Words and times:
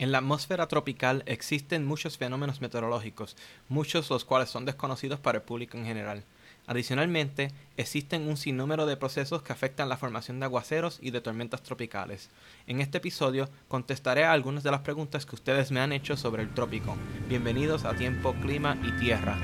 En 0.00 0.12
la 0.12 0.18
atmósfera 0.18 0.66
tropical 0.66 1.22
existen 1.26 1.84
muchos 1.84 2.16
fenómenos 2.16 2.62
meteorológicos, 2.62 3.36
muchos 3.68 4.08
los 4.08 4.24
cuales 4.24 4.48
son 4.48 4.64
desconocidos 4.64 5.20
para 5.20 5.36
el 5.36 5.44
público 5.44 5.76
en 5.76 5.84
general. 5.84 6.24
Adicionalmente, 6.66 7.52
existen 7.76 8.26
un 8.26 8.38
sinnúmero 8.38 8.86
de 8.86 8.96
procesos 8.96 9.42
que 9.42 9.52
afectan 9.52 9.90
la 9.90 9.98
formación 9.98 10.40
de 10.40 10.46
aguaceros 10.46 11.00
y 11.02 11.10
de 11.10 11.20
tormentas 11.20 11.62
tropicales. 11.62 12.30
En 12.66 12.80
este 12.80 12.96
episodio 12.96 13.50
contestaré 13.68 14.24
a 14.24 14.32
algunas 14.32 14.62
de 14.62 14.70
las 14.70 14.80
preguntas 14.80 15.26
que 15.26 15.34
ustedes 15.34 15.70
me 15.70 15.80
han 15.80 15.92
hecho 15.92 16.16
sobre 16.16 16.44
el 16.44 16.54
trópico. 16.54 16.96
Bienvenidos 17.28 17.84
a 17.84 17.92
Tiempo, 17.92 18.32
Clima 18.40 18.78
y 18.82 18.92
Tierra. 19.00 19.36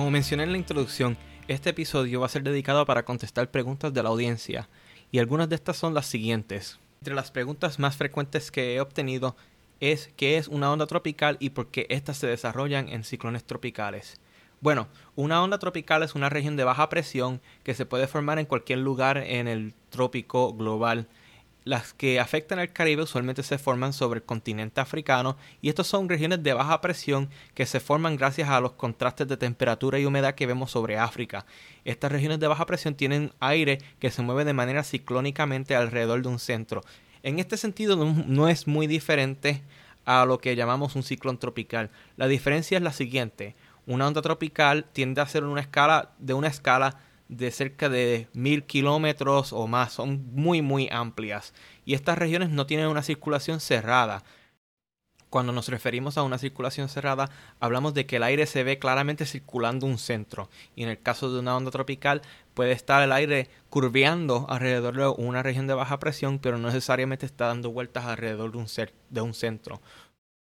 Como 0.00 0.10
mencioné 0.10 0.44
en 0.44 0.52
la 0.52 0.56
introducción, 0.56 1.18
este 1.46 1.68
episodio 1.68 2.20
va 2.20 2.26
a 2.26 2.30
ser 2.30 2.42
dedicado 2.42 2.86
para 2.86 3.04
contestar 3.04 3.50
preguntas 3.50 3.92
de 3.92 4.02
la 4.02 4.08
audiencia, 4.08 4.66
y 5.12 5.18
algunas 5.18 5.50
de 5.50 5.56
estas 5.56 5.76
son 5.76 5.92
las 5.92 6.06
siguientes. 6.06 6.78
Entre 7.02 7.14
las 7.14 7.30
preguntas 7.30 7.78
más 7.78 7.98
frecuentes 7.98 8.50
que 8.50 8.74
he 8.74 8.80
obtenido 8.80 9.36
es 9.78 10.10
qué 10.16 10.38
es 10.38 10.48
una 10.48 10.72
onda 10.72 10.86
tropical 10.86 11.36
y 11.38 11.50
por 11.50 11.66
qué 11.66 11.86
éstas 11.90 12.16
se 12.16 12.26
desarrollan 12.26 12.88
en 12.88 13.04
ciclones 13.04 13.44
tropicales. 13.44 14.18
Bueno, 14.62 14.88
una 15.16 15.42
onda 15.42 15.58
tropical 15.58 16.02
es 16.02 16.14
una 16.14 16.30
región 16.30 16.56
de 16.56 16.64
baja 16.64 16.88
presión 16.88 17.42
que 17.62 17.74
se 17.74 17.84
puede 17.84 18.06
formar 18.06 18.38
en 18.38 18.46
cualquier 18.46 18.78
lugar 18.78 19.18
en 19.18 19.48
el 19.48 19.74
trópico 19.90 20.54
global 20.54 21.08
las 21.64 21.92
que 21.92 22.20
afectan 22.20 22.58
al 22.58 22.72
Caribe 22.72 23.02
usualmente 23.02 23.42
se 23.42 23.58
forman 23.58 23.92
sobre 23.92 24.18
el 24.18 24.24
continente 24.24 24.80
africano 24.80 25.36
y 25.60 25.68
estas 25.68 25.86
son 25.86 26.08
regiones 26.08 26.42
de 26.42 26.54
baja 26.54 26.80
presión 26.80 27.28
que 27.54 27.66
se 27.66 27.80
forman 27.80 28.16
gracias 28.16 28.48
a 28.48 28.60
los 28.60 28.72
contrastes 28.72 29.28
de 29.28 29.36
temperatura 29.36 29.98
y 29.98 30.06
humedad 30.06 30.34
que 30.34 30.46
vemos 30.46 30.70
sobre 30.70 30.98
África. 30.98 31.44
Estas 31.84 32.12
regiones 32.12 32.40
de 32.40 32.48
baja 32.48 32.66
presión 32.66 32.94
tienen 32.94 33.32
aire 33.40 33.78
que 33.98 34.10
se 34.10 34.22
mueve 34.22 34.44
de 34.44 34.54
manera 34.54 34.84
ciclónicamente 34.84 35.76
alrededor 35.76 36.22
de 36.22 36.28
un 36.28 36.38
centro. 36.38 36.82
En 37.22 37.38
este 37.38 37.56
sentido 37.56 37.96
no, 37.96 38.48
es 38.48 38.66
muy 38.66 38.86
diferente 38.86 39.62
a 40.06 40.24
lo 40.24 40.38
que 40.38 40.56
llamamos 40.56 40.96
un 40.96 41.02
ciclón 41.02 41.38
tropical. 41.38 41.90
La 42.16 42.26
diferencia 42.26 42.78
es 42.78 42.82
la 42.82 42.92
siguiente. 42.92 43.54
Una 43.86 44.06
onda 44.06 44.22
tropical 44.22 44.86
tiende 44.92 45.20
a 45.20 45.26
ser 45.26 45.44
una 45.44 45.60
escala 45.60 46.12
de 46.18 46.32
una 46.32 46.48
escala 46.48 46.96
de 47.30 47.52
cerca 47.52 47.88
de 47.88 48.28
mil 48.32 48.64
kilómetros 48.64 49.52
o 49.52 49.66
más, 49.68 49.92
son 49.92 50.26
muy 50.32 50.62
muy 50.62 50.88
amplias 50.90 51.54
y 51.84 51.94
estas 51.94 52.18
regiones 52.18 52.50
no 52.50 52.66
tienen 52.66 52.88
una 52.88 53.02
circulación 53.02 53.60
cerrada. 53.60 54.24
Cuando 55.30 55.52
nos 55.52 55.68
referimos 55.68 56.18
a 56.18 56.24
una 56.24 56.38
circulación 56.38 56.88
cerrada, 56.88 57.30
hablamos 57.60 57.94
de 57.94 58.04
que 58.04 58.16
el 58.16 58.24
aire 58.24 58.46
se 58.46 58.64
ve 58.64 58.80
claramente 58.80 59.26
circulando 59.26 59.86
un 59.86 59.98
centro 59.98 60.50
y 60.74 60.82
en 60.82 60.88
el 60.88 61.00
caso 61.00 61.32
de 61.32 61.38
una 61.38 61.56
onda 61.56 61.70
tropical 61.70 62.22
puede 62.52 62.72
estar 62.72 63.00
el 63.00 63.12
aire 63.12 63.48
curveando 63.68 64.46
alrededor 64.48 64.96
de 64.96 65.06
una 65.24 65.44
región 65.44 65.68
de 65.68 65.74
baja 65.74 66.00
presión, 66.00 66.40
pero 66.40 66.58
no 66.58 66.66
necesariamente 66.66 67.26
está 67.26 67.46
dando 67.46 67.70
vueltas 67.70 68.06
alrededor 68.06 68.50
de 68.50 68.58
un, 68.58 68.66
de 69.10 69.20
un 69.20 69.34
centro. 69.34 69.80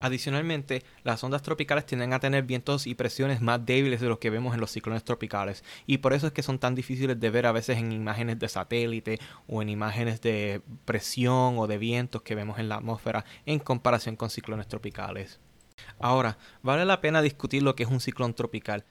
Adicionalmente, 0.00 0.82
las 1.02 1.24
ondas 1.24 1.40
tropicales 1.40 1.86
tienden 1.86 2.12
a 2.12 2.20
tener 2.20 2.44
vientos 2.44 2.86
y 2.86 2.94
presiones 2.94 3.40
más 3.40 3.64
débiles 3.64 4.02
de 4.02 4.08
los 4.08 4.18
que 4.18 4.28
vemos 4.28 4.52
en 4.52 4.60
los 4.60 4.70
ciclones 4.70 5.02
tropicales, 5.02 5.64
y 5.86 5.98
por 5.98 6.12
eso 6.12 6.26
es 6.26 6.32
que 6.32 6.42
son 6.42 6.58
tan 6.58 6.74
difíciles 6.74 7.18
de 7.18 7.30
ver 7.30 7.46
a 7.46 7.52
veces 7.52 7.78
en 7.78 7.90
imágenes 7.90 8.38
de 8.38 8.48
satélite 8.48 9.18
o 9.46 9.62
en 9.62 9.70
imágenes 9.70 10.20
de 10.20 10.60
presión 10.84 11.58
o 11.58 11.66
de 11.66 11.78
vientos 11.78 12.20
que 12.20 12.34
vemos 12.34 12.58
en 12.58 12.68
la 12.68 12.76
atmósfera 12.76 13.24
en 13.46 13.60
comparación 13.60 14.16
con 14.16 14.28
ciclones 14.28 14.68
tropicales. 14.68 15.40
Ahora, 15.98 16.38
vale 16.62 16.84
la 16.84 17.00
pena 17.00 17.22
discutir 17.22 17.62
lo 17.62 17.74
que 17.74 17.84
es 17.84 17.88
un 17.88 18.00
ciclón 18.00 18.34
tropical, 18.34 18.84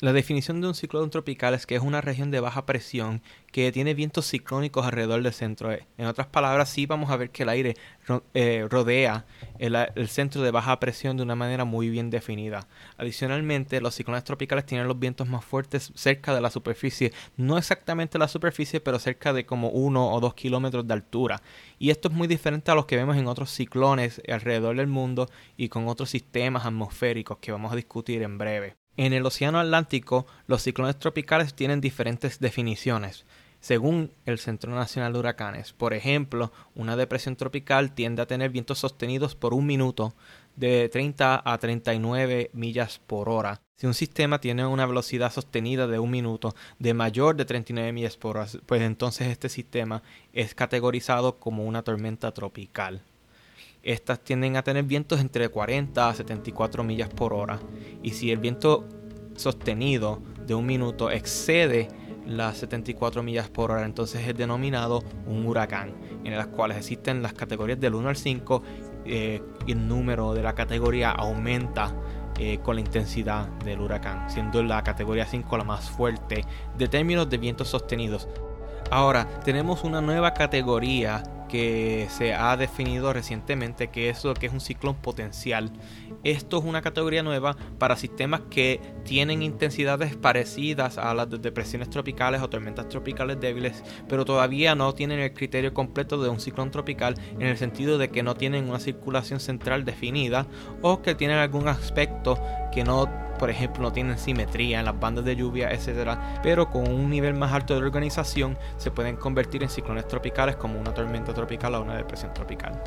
la 0.00 0.12
definición 0.12 0.60
de 0.60 0.66
un 0.66 0.74
ciclón 0.74 1.10
tropical 1.10 1.54
es 1.54 1.66
que 1.66 1.76
es 1.76 1.82
una 1.82 2.00
región 2.00 2.30
de 2.32 2.40
baja 2.40 2.66
presión 2.66 3.22
que 3.52 3.70
tiene 3.70 3.94
vientos 3.94 4.26
ciclónicos 4.26 4.84
alrededor 4.84 5.22
del 5.22 5.32
centro. 5.32 5.70
En 5.72 6.06
otras 6.06 6.26
palabras, 6.26 6.68
sí 6.68 6.86
vamos 6.86 7.10
a 7.10 7.16
ver 7.16 7.30
que 7.30 7.44
el 7.44 7.48
aire 7.48 7.76
eh, 8.34 8.66
rodea 8.68 9.24
el, 9.58 10.08
centro 10.08 10.42
de 10.42 10.50
baja 10.50 10.80
presión 10.80 11.16
de 11.16 11.22
una 11.22 11.36
manera 11.36 11.64
muy 11.64 11.90
bien 11.90 12.10
definida. 12.10 12.66
Adicionalmente, 12.98 13.80
los 13.80 13.94
ciclones 13.94 14.24
tropicales 14.24 14.66
tienen 14.66 14.88
los 14.88 14.98
vientos 14.98 15.28
más 15.28 15.44
fuertes 15.44 15.92
cerca 15.94 16.34
de 16.34 16.40
la 16.40 16.50
superficie, 16.50 17.12
no 17.36 17.56
exactamente 17.56 18.18
la 18.18 18.26
superficie, 18.26 18.80
pero 18.80 18.98
cerca 18.98 19.32
de 19.32 19.46
como 19.46 19.68
uno 19.68 20.12
o 20.12 20.20
dos 20.20 20.34
kilómetros 20.34 20.88
de 20.88 20.94
altura. 20.94 21.40
Y 21.78 21.90
esto 21.90 22.08
es 22.08 22.14
muy 22.14 22.26
diferente 22.26 22.72
a 22.72 22.74
los 22.74 22.86
que 22.86 22.96
vemos 22.96 23.16
en 23.16 23.28
otros 23.28 23.50
ciclones 23.50 24.20
alrededor 24.28 24.76
del 24.76 24.88
mundo 24.88 25.30
y 25.56 25.68
con 25.68 25.86
otros 25.86 26.10
sistemas 26.10 26.66
atmosféricos 26.66 27.38
que 27.38 27.52
vamos 27.52 27.72
a 27.72 27.76
discutir 27.76 28.22
en 28.22 28.38
breve. 28.38 28.83
En 28.96 29.12
el 29.12 29.26
Océano 29.26 29.58
Atlántico, 29.58 30.26
los 30.46 30.62
ciclones 30.62 30.98
tropicales 30.98 31.54
tienen 31.54 31.80
diferentes 31.80 32.38
definiciones, 32.38 33.24
según 33.58 34.12
el 34.24 34.38
Centro 34.38 34.72
Nacional 34.72 35.12
de 35.12 35.18
Huracanes. 35.18 35.72
Por 35.72 35.94
ejemplo, 35.94 36.52
una 36.76 36.94
depresión 36.94 37.34
tropical 37.34 37.92
tiende 37.92 38.22
a 38.22 38.26
tener 38.26 38.50
vientos 38.50 38.78
sostenidos 38.78 39.34
por 39.34 39.52
un 39.52 39.66
minuto 39.66 40.14
de 40.54 40.88
30 40.88 41.42
a 41.44 41.58
39 41.58 42.50
millas 42.52 43.00
por 43.04 43.28
hora. 43.28 43.60
Si 43.76 43.88
un 43.88 43.94
sistema 43.94 44.40
tiene 44.40 44.64
una 44.64 44.86
velocidad 44.86 45.32
sostenida 45.32 45.88
de 45.88 45.98
un 45.98 46.12
minuto 46.12 46.54
de 46.78 46.94
mayor 46.94 47.34
de 47.34 47.44
39 47.44 47.92
millas 47.92 48.16
por 48.16 48.36
hora, 48.36 48.46
pues 48.66 48.80
entonces 48.82 49.26
este 49.26 49.48
sistema 49.48 50.04
es 50.32 50.54
categorizado 50.54 51.40
como 51.40 51.64
una 51.64 51.82
tormenta 51.82 52.32
tropical. 52.32 53.02
Estas 53.84 54.20
tienden 54.20 54.56
a 54.56 54.62
tener 54.62 54.84
vientos 54.84 55.20
entre 55.20 55.50
40 55.50 56.08
a 56.08 56.14
74 56.14 56.82
millas 56.82 57.10
por 57.10 57.34
hora. 57.34 57.60
Y 58.02 58.12
si 58.12 58.30
el 58.30 58.38
viento 58.38 58.88
sostenido 59.36 60.22
de 60.46 60.54
un 60.54 60.64
minuto 60.64 61.10
excede 61.10 61.88
las 62.26 62.56
74 62.56 63.22
millas 63.22 63.50
por 63.50 63.70
hora, 63.70 63.84
entonces 63.84 64.26
es 64.26 64.34
denominado 64.34 65.04
un 65.26 65.44
huracán, 65.44 65.94
en 66.24 66.34
las 66.34 66.46
cuales 66.46 66.78
existen 66.78 67.22
las 67.22 67.34
categorías 67.34 67.78
del 67.78 67.94
1 67.94 68.08
al 68.08 68.16
5 68.16 68.62
eh, 69.04 69.42
y 69.66 69.72
el 69.72 69.86
número 69.86 70.32
de 70.32 70.42
la 70.42 70.54
categoría 70.54 71.10
aumenta 71.10 71.94
eh, 72.38 72.60
con 72.62 72.76
la 72.76 72.80
intensidad 72.80 73.48
del 73.64 73.80
huracán, 73.80 74.30
siendo 74.30 74.62
la 74.62 74.82
categoría 74.82 75.26
5 75.26 75.58
la 75.58 75.64
más 75.64 75.90
fuerte 75.90 76.42
de 76.78 76.88
términos 76.88 77.28
de 77.28 77.36
vientos 77.36 77.68
sostenidos. 77.68 78.28
Ahora, 78.90 79.40
tenemos 79.40 79.84
una 79.84 80.00
nueva 80.00 80.32
categoría 80.32 81.22
que 81.54 82.08
se 82.10 82.34
ha 82.34 82.56
definido 82.56 83.12
recientemente, 83.12 83.86
que 83.86 84.08
es 84.08 84.24
lo 84.24 84.34
que 84.34 84.46
es 84.46 84.52
un 84.52 84.60
ciclón 84.60 84.96
potencial. 84.96 85.70
Esto 86.24 86.58
es 86.58 86.64
una 86.64 86.82
categoría 86.82 87.22
nueva 87.22 87.56
para 87.78 87.94
sistemas 87.94 88.40
que 88.50 88.80
tienen 89.04 89.40
intensidades 89.40 90.16
parecidas 90.16 90.98
a 90.98 91.14
las 91.14 91.30
de 91.30 91.38
depresiones 91.38 91.90
tropicales 91.90 92.42
o 92.42 92.50
tormentas 92.50 92.88
tropicales 92.88 93.38
débiles, 93.38 93.84
pero 94.08 94.24
todavía 94.24 94.74
no 94.74 94.94
tienen 94.94 95.20
el 95.20 95.32
criterio 95.32 95.72
completo 95.72 96.20
de 96.20 96.28
un 96.28 96.40
ciclón 96.40 96.72
tropical 96.72 97.14
en 97.34 97.46
el 97.46 97.56
sentido 97.56 97.98
de 97.98 98.08
que 98.08 98.24
no 98.24 98.34
tienen 98.34 98.68
una 98.68 98.80
circulación 98.80 99.38
central 99.38 99.84
definida 99.84 100.48
o 100.82 101.02
que 101.02 101.14
tienen 101.14 101.38
algún 101.38 101.68
aspecto 101.68 102.36
que 102.72 102.82
no 102.82 103.08
por 103.38 103.50
ejemplo, 103.50 103.82
no 103.82 103.92
tienen 103.92 104.18
simetría 104.18 104.78
en 104.78 104.86
las 104.86 104.98
bandas 104.98 105.24
de 105.24 105.36
lluvia, 105.36 105.70
etc. 105.70 106.18
Pero 106.42 106.70
con 106.70 106.88
un 106.88 107.10
nivel 107.10 107.34
más 107.34 107.52
alto 107.52 107.74
de 107.74 107.84
organización 107.84 108.56
se 108.76 108.90
pueden 108.90 109.16
convertir 109.16 109.62
en 109.62 109.68
ciclones 109.68 110.08
tropicales 110.08 110.56
como 110.56 110.80
una 110.80 110.94
tormenta 110.94 111.34
tropical 111.34 111.43
o 111.44 111.82
una 111.82 111.96
depresión 111.96 112.32
tropical. 112.34 112.82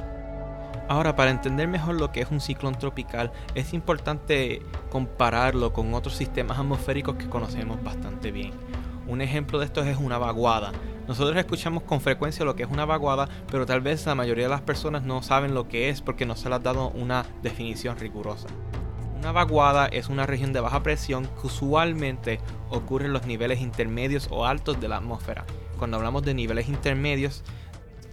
Ahora, 0.90 1.16
para 1.16 1.32
entender 1.32 1.68
mejor 1.68 1.96
lo 1.96 2.12
que 2.12 2.22
es 2.22 2.32
un 2.32 2.40
ciclón 2.40 2.76
tropical, 2.76 3.32
es 3.56 3.74
importante 3.74 4.62
compararlo 4.90 5.74
con 5.74 5.94
otros 5.94 6.16
sistemas 6.16 6.60
atmosféricos 6.60 7.16
que 7.16 7.30
conocemos 7.30 7.84
bastante 7.84 8.32
bien. 8.32 8.54
Un 9.06 9.22
ejemplo 9.22 9.60
de 9.60 9.66
esto 9.66 9.84
es 9.84 9.98
una 9.98 10.18
vaguada. 10.18 10.72
Nosotros 11.08 11.38
escuchamos 11.38 11.84
con 11.84 12.02
frecuencia 12.02 12.46
lo 12.46 12.56
que 12.56 12.64
es 12.64 12.70
una 12.70 12.86
vaguada, 12.86 13.28
pero 13.50 13.66
tal 13.66 13.82
vez 13.82 14.06
la 14.06 14.16
mayoría 14.16 14.46
de 14.46 14.50
las 14.50 14.62
personas 14.62 15.04
no 15.04 15.22
saben 15.22 15.54
lo 15.54 15.68
que 15.68 15.90
es 15.90 16.02
porque 16.02 16.26
no 16.26 16.36
se 16.36 16.50
les 16.50 16.58
ha 16.58 16.60
dado 16.60 16.90
una 16.90 17.26
definición 17.42 17.98
rigurosa. 17.98 18.48
Una 19.18 19.32
vaguada 19.32 19.88
es 19.88 20.10
una 20.10 20.26
región 20.26 20.54
de 20.54 20.60
baja 20.60 20.84
presión 20.84 21.26
que 21.42 21.48
usualmente 21.48 22.40
ocurre 22.70 23.06
en 23.08 23.14
los 23.14 23.26
niveles 23.26 23.62
intermedios 23.62 24.28
o 24.30 24.46
altos 24.46 24.80
de 24.80 24.88
la 24.88 24.98
atmósfera. 24.98 25.46
Cuando 25.78 25.98
hablamos 25.98 26.24
de 26.24 26.34
niveles 26.34 26.68
intermedios, 26.68 27.44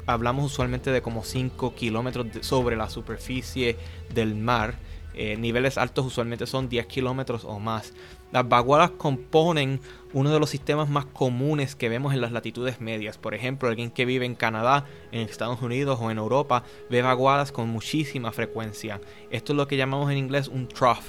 hablamos 0.06 0.44
usualmente 0.44 0.90
de 0.90 1.02
como 1.02 1.24
5 1.24 1.74
kilómetros 1.74 2.26
sobre 2.40 2.76
la 2.76 2.90
superficie 2.90 3.76
del 4.12 4.34
mar 4.34 4.76
eh, 5.16 5.36
niveles 5.36 5.78
altos 5.78 6.06
usualmente 6.06 6.46
son 6.46 6.68
10 6.68 6.86
kilómetros 6.86 7.44
o 7.44 7.60
más. 7.60 7.94
Las 8.32 8.48
vaguadas 8.48 8.90
componen 8.90 9.80
uno 10.12 10.32
de 10.32 10.40
los 10.40 10.50
sistemas 10.50 10.88
más 10.88 11.06
comunes 11.06 11.76
que 11.76 11.88
vemos 11.88 12.14
en 12.14 12.20
las 12.20 12.32
latitudes 12.32 12.80
medias. 12.80 13.16
Por 13.16 13.32
ejemplo, 13.32 13.68
alguien 13.68 13.92
que 13.92 14.06
vive 14.06 14.26
en 14.26 14.34
Canadá, 14.34 14.86
en 15.12 15.20
Estados 15.20 15.62
Unidos 15.62 16.00
o 16.02 16.10
en 16.10 16.18
Europa 16.18 16.64
ve 16.90 17.00
vaguadas 17.00 17.52
con 17.52 17.68
muchísima 17.68 18.32
frecuencia. 18.32 19.00
Esto 19.30 19.52
es 19.52 19.56
lo 19.56 19.68
que 19.68 19.76
llamamos 19.76 20.10
en 20.10 20.18
inglés 20.18 20.48
un 20.48 20.66
trough. 20.66 21.04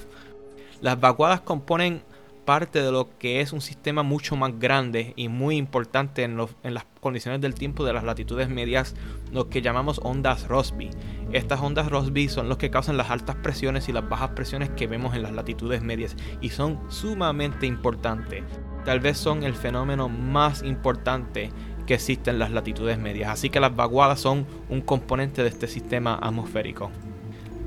Las 0.81 1.00
vaguadas 1.00 1.42
componen 1.42 2.03
parte 2.45 2.81
de 2.81 2.92
lo 2.92 3.18
que 3.18 3.42
es 3.42 3.51
un 3.51 3.62
sistema 3.62 4.03
mucho 4.03 4.36
más 4.36 4.57
grande 4.59 5.13
y 5.15 5.27
muy 5.27 5.57
importante 5.57 6.24
en, 6.24 6.38
las 6.38 6.86
condiciones 7.01 7.42
del 7.42 7.56
tiempo 7.56 7.83
de 7.83 7.94
las 7.94 8.03
latitudes 8.03 8.47
medias, 8.50 8.95
lo 9.31 9.50
que 9.50 9.62
llamamos 9.62 10.00
ondas 10.03 10.47
Rossby. 10.47 10.92
Estas 11.33 11.59
ondas 11.59 11.89
Rossby 11.89 12.30
son 12.30 12.47
los 12.47 12.57
que 12.57 12.69
causan 12.69 12.97
las 12.97 13.09
altas 13.09 13.36
presiones 13.38 13.89
y 13.89 13.92
las 13.92 14.07
bajas 14.07 14.30
presiones 14.30 14.69
que 14.69 14.88
vemos 14.88 15.15
en 15.15 15.24
las 15.24 15.33
latitudes 15.33 15.81
medias 15.81 16.15
y 16.39 16.50
son 16.50 16.80
sumamente 16.89 17.65
importantes. 17.65 18.44
Tal 18.86 19.00
vez 19.00 19.18
son 19.18 19.44
el 19.44 19.56
fenómeno 19.56 20.07
más 20.07 20.62
importante 20.62 21.50
que 21.88 21.95
existe 21.95 22.30
en 22.30 22.39
las 22.39 22.51
latitudes 22.51 22.97
medias, 22.97 23.31
así 23.31 23.50
que 23.50 23.59
las 23.59 23.75
vaguadas 23.75 24.19
son 24.19 24.45
un 24.69 24.81
componente 24.81 25.42
de 25.44 25.50
este 25.50 25.68
sistema 25.68 26.19
atmosférico 26.21 26.92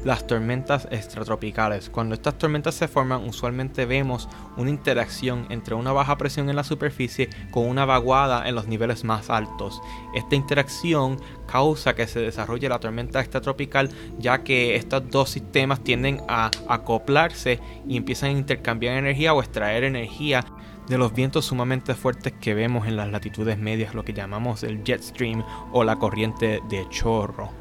las 0.04 0.26
tormentas 0.26 0.88
extratropicales. 0.90 1.90
Cuando 1.90 2.14
estas 2.14 2.38
tormentas 2.38 2.74
se 2.74 2.88
forman, 2.88 3.28
usualmente 3.28 3.86
vemos 3.86 4.28
una 4.56 4.70
interacción 4.70 5.46
entre 5.50 5.74
una 5.74 5.92
baja 5.92 6.16
presión 6.16 6.48
en 6.48 6.56
la 6.56 6.64
superficie 6.64 7.28
con 7.50 7.66
una 7.66 7.84
vaguada 7.84 8.48
en 8.48 8.54
los 8.54 8.66
niveles 8.68 9.04
más 9.04 9.30
altos. 9.30 9.80
Esta 10.14 10.36
interacción 10.36 11.20
causa 11.46 11.94
que 11.94 12.06
se 12.06 12.20
desarrolle 12.20 12.68
la 12.68 12.80
tormenta 12.80 13.20
extratropical, 13.20 13.90
ya 14.18 14.42
que 14.44 14.76
estos 14.76 15.10
dos 15.10 15.30
sistemas 15.30 15.82
tienden 15.82 16.22
a 16.28 16.50
acoplarse 16.68 17.60
y 17.86 17.96
empiezan 17.96 18.30
a 18.30 18.38
intercambiar 18.38 18.96
energía 18.96 19.34
o 19.34 19.40
extraer 19.40 19.84
energía 19.84 20.44
de 20.88 20.98
los 20.98 21.12
vientos 21.12 21.44
sumamente 21.44 21.94
fuertes 21.94 22.32
que 22.40 22.54
vemos 22.54 22.86
en 22.86 22.96
las 22.96 23.10
latitudes 23.10 23.58
medias, 23.58 23.94
lo 23.94 24.04
que 24.04 24.14
llamamos 24.14 24.62
el 24.62 24.82
jet 24.84 25.02
stream 25.02 25.44
o 25.72 25.84
la 25.84 25.96
corriente 25.96 26.60
de 26.68 26.88
chorro. 26.88 27.57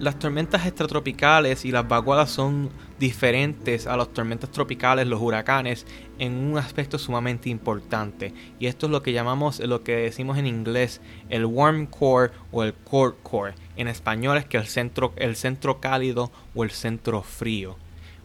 Las 0.00 0.18
tormentas 0.18 0.66
extratropicales 0.66 1.64
y 1.64 1.70
las 1.70 1.86
vaguadas 1.86 2.28
son 2.28 2.68
diferentes 2.98 3.86
a 3.86 3.96
las 3.96 4.08
tormentas 4.12 4.50
tropicales, 4.50 5.06
los 5.06 5.20
huracanes, 5.20 5.86
en 6.18 6.32
un 6.32 6.58
aspecto 6.58 6.98
sumamente 6.98 7.48
importante. 7.48 8.34
Y 8.58 8.66
esto 8.66 8.86
es 8.86 8.92
lo 8.92 9.02
que 9.04 9.12
llamamos, 9.12 9.60
lo 9.60 9.84
que 9.84 9.94
decimos 9.94 10.36
en 10.36 10.48
inglés, 10.48 11.00
el 11.28 11.46
warm 11.46 11.86
core 11.86 12.32
o 12.50 12.64
el 12.64 12.74
cold 12.74 13.14
core. 13.22 13.54
En 13.76 13.86
español 13.86 14.36
es 14.36 14.46
que 14.46 14.56
el 14.56 14.66
centro, 14.66 15.12
el 15.14 15.36
centro 15.36 15.80
cálido 15.80 16.32
o 16.56 16.64
el 16.64 16.72
centro 16.72 17.22
frío. 17.22 17.76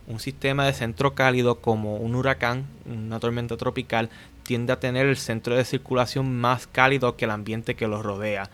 Un 0.08 0.20
sistema 0.20 0.66
de 0.66 0.74
centro 0.74 1.14
cálido 1.14 1.62
como 1.62 1.98
un 1.98 2.16
huracán, 2.16 2.66
una 2.92 3.20
tormenta 3.20 3.58
tropical, 3.58 4.10
tiende 4.42 4.74
a 4.74 4.80
tener 4.80 5.06
el 5.06 5.18
centro 5.18 5.56
de 5.56 5.66
circulación 5.66 6.36
más 6.36 6.66
cálido 6.66 7.16
que 7.16 7.26
el 7.26 7.32
ambiente 7.32 7.76
que 7.76 7.88
lo 7.88 8.02
rodea 8.02 8.50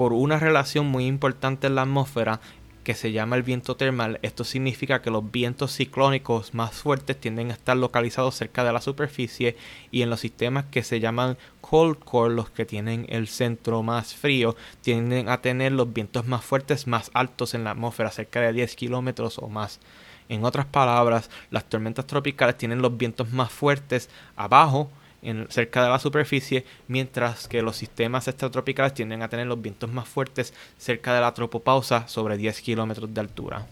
por 0.00 0.14
una 0.14 0.38
relación 0.38 0.86
muy 0.86 1.04
importante 1.04 1.66
en 1.66 1.74
la 1.74 1.82
atmósfera 1.82 2.40
que 2.84 2.94
se 2.94 3.12
llama 3.12 3.36
el 3.36 3.42
viento 3.42 3.76
termal. 3.76 4.18
Esto 4.22 4.44
significa 4.44 5.02
que 5.02 5.10
los 5.10 5.30
vientos 5.30 5.76
ciclónicos 5.76 6.54
más 6.54 6.72
fuertes 6.72 7.20
tienden 7.20 7.50
a 7.50 7.52
estar 7.52 7.76
localizados 7.76 8.34
cerca 8.34 8.64
de 8.64 8.72
la 8.72 8.80
superficie 8.80 9.58
y 9.90 10.00
en 10.00 10.08
los 10.08 10.20
sistemas 10.20 10.64
que 10.70 10.82
se 10.84 11.00
llaman 11.00 11.36
cold 11.60 11.98
core, 11.98 12.32
los 12.32 12.48
que 12.48 12.64
tienen 12.64 13.04
el 13.10 13.28
centro 13.28 13.82
más 13.82 14.14
frío, 14.14 14.56
tienden 14.80 15.28
a 15.28 15.42
tener 15.42 15.72
los 15.72 15.92
vientos 15.92 16.26
más 16.26 16.46
fuertes 16.46 16.86
más 16.86 17.10
altos 17.12 17.52
en 17.52 17.64
la 17.64 17.72
atmósfera, 17.72 18.10
cerca 18.10 18.40
de 18.40 18.54
10 18.54 18.76
kilómetros 18.76 19.36
o 19.36 19.48
más. 19.48 19.80
En 20.30 20.46
otras 20.46 20.64
palabras, 20.64 21.28
las 21.50 21.68
tormentas 21.68 22.06
tropicales 22.06 22.56
tienen 22.56 22.80
los 22.80 22.96
vientos 22.96 23.30
más 23.32 23.52
fuertes 23.52 24.08
abajo 24.34 24.90
cerca 25.48 25.82
de 25.82 25.90
la 25.90 25.98
superficie, 25.98 26.64
mientras 26.88 27.48
que 27.48 27.62
los 27.62 27.76
sistemas 27.76 28.28
extratropicales 28.28 28.94
tienden 28.94 29.22
a 29.22 29.28
tener 29.28 29.46
los 29.46 29.60
vientos 29.60 29.90
más 29.92 30.08
fuertes 30.08 30.54
cerca 30.78 31.14
de 31.14 31.20
la 31.20 31.34
tropopausa 31.34 32.08
sobre 32.08 32.36
10 32.36 32.60
kilómetros 32.62 33.12
de 33.12 33.20
altura. 33.20 33.66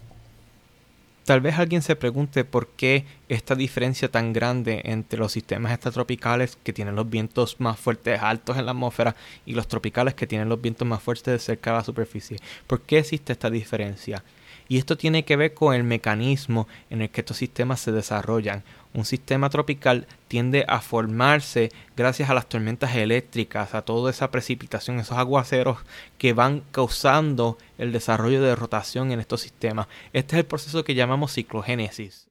Tal 1.29 1.43
vez 1.43 1.59
alguien 1.59 1.83
se 1.83 1.95
pregunte 1.95 2.43
por 2.47 2.69
qué 2.69 3.05
esta 3.29 3.55
diferencia 3.55 4.11
tan 4.11 4.33
grande 4.33 4.81
entre 4.85 5.19
los 5.19 5.31
sistemas 5.31 5.73
extratropicales 5.73 6.56
que 6.62 6.73
tienen 6.73 6.97
los 6.97 7.11
vientos 7.11 7.61
más 7.61 7.79
fuertes 7.79 8.19
altos 8.23 8.56
en 8.56 8.65
la 8.65 8.71
atmósfera 8.73 9.15
y 9.45 9.53
los 9.53 9.69
tropicales 9.69 10.15
que 10.15 10.27
tienen 10.27 10.49
los 10.49 10.62
vientos 10.62 10.89
más 10.89 11.03
fuertes 11.03 11.45
cerca 11.45 11.73
de 11.73 11.77
la 11.77 11.85
superficie. 11.85 12.39
¿Por 12.67 12.81
qué 12.81 13.00
existe 13.00 13.35
esta 13.35 13.50
diferencia? 13.50 14.25
Y 14.69 14.79
esto 14.79 14.97
tiene 14.97 15.27
que 15.27 15.37
ver 15.37 15.53
con 15.53 15.75
el 15.75 15.85
mecanismo 15.85 16.67
en 16.89 17.03
el 17.03 17.11
que 17.11 17.21
estos 17.21 17.37
sistemas 17.37 17.81
se 17.81 17.93
desarrollan. 17.93 18.62
Un 18.94 19.05
sistema 19.05 19.50
tropical 19.50 20.06
tiende 20.29 20.64
a 20.69 20.81
formarse 20.81 21.70
gracias 21.96 22.31
a 22.31 22.35
las 22.35 22.49
tormentas 22.49 22.94
eléctricas, 22.96 23.75
a 23.75 23.82
toda 23.82 24.11
esa 24.11 24.31
precipitación, 24.31 24.99
esos 24.99 25.19
aguaceros 25.19 25.79
que 26.17 26.32
van 26.32 26.62
causando 26.73 27.58
el 27.76 27.93
desarrollo 27.93 28.43
de 28.43 28.56
rotación 28.56 29.12
en 29.12 29.20
estos 29.20 29.43
sistemas. 29.43 29.88
Este 30.12 30.37
es 30.37 30.40
el 30.40 30.46
proceso 30.46 30.85
que 30.85 30.94
llamamos 30.94 31.32
ciclogénesis 31.32 32.27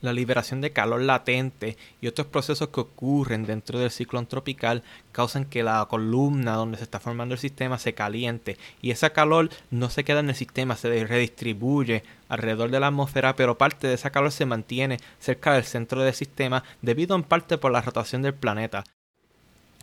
la 0.00 0.12
liberación 0.12 0.60
de 0.60 0.72
calor 0.72 1.02
latente 1.02 1.76
y 2.00 2.06
otros 2.06 2.26
procesos 2.26 2.68
que 2.68 2.80
ocurren 2.80 3.44
dentro 3.44 3.78
del 3.78 3.90
ciclón 3.90 4.26
tropical 4.26 4.82
causan 5.12 5.44
que 5.44 5.62
la 5.62 5.86
columna 5.88 6.54
donde 6.54 6.78
se 6.78 6.84
está 6.84 7.00
formando 7.00 7.34
el 7.34 7.40
sistema 7.40 7.78
se 7.78 7.94
caliente 7.94 8.58
y 8.80 8.90
ese 8.90 9.10
calor 9.12 9.50
no 9.70 9.90
se 9.90 10.04
queda 10.04 10.20
en 10.20 10.30
el 10.30 10.34
sistema, 10.34 10.76
se 10.76 11.04
redistribuye 11.04 12.02
alrededor 12.28 12.70
de 12.70 12.80
la 12.80 12.88
atmósfera, 12.88 13.36
pero 13.36 13.58
parte 13.58 13.88
de 13.88 13.94
ese 13.94 14.10
calor 14.10 14.32
se 14.32 14.46
mantiene 14.46 14.98
cerca 15.18 15.54
del 15.54 15.64
centro 15.64 16.02
del 16.02 16.14
sistema 16.14 16.64
debido 16.82 17.16
en 17.16 17.22
parte 17.22 17.58
por 17.58 17.72
la 17.72 17.82
rotación 17.82 18.22
del 18.22 18.34
planeta. 18.34 18.84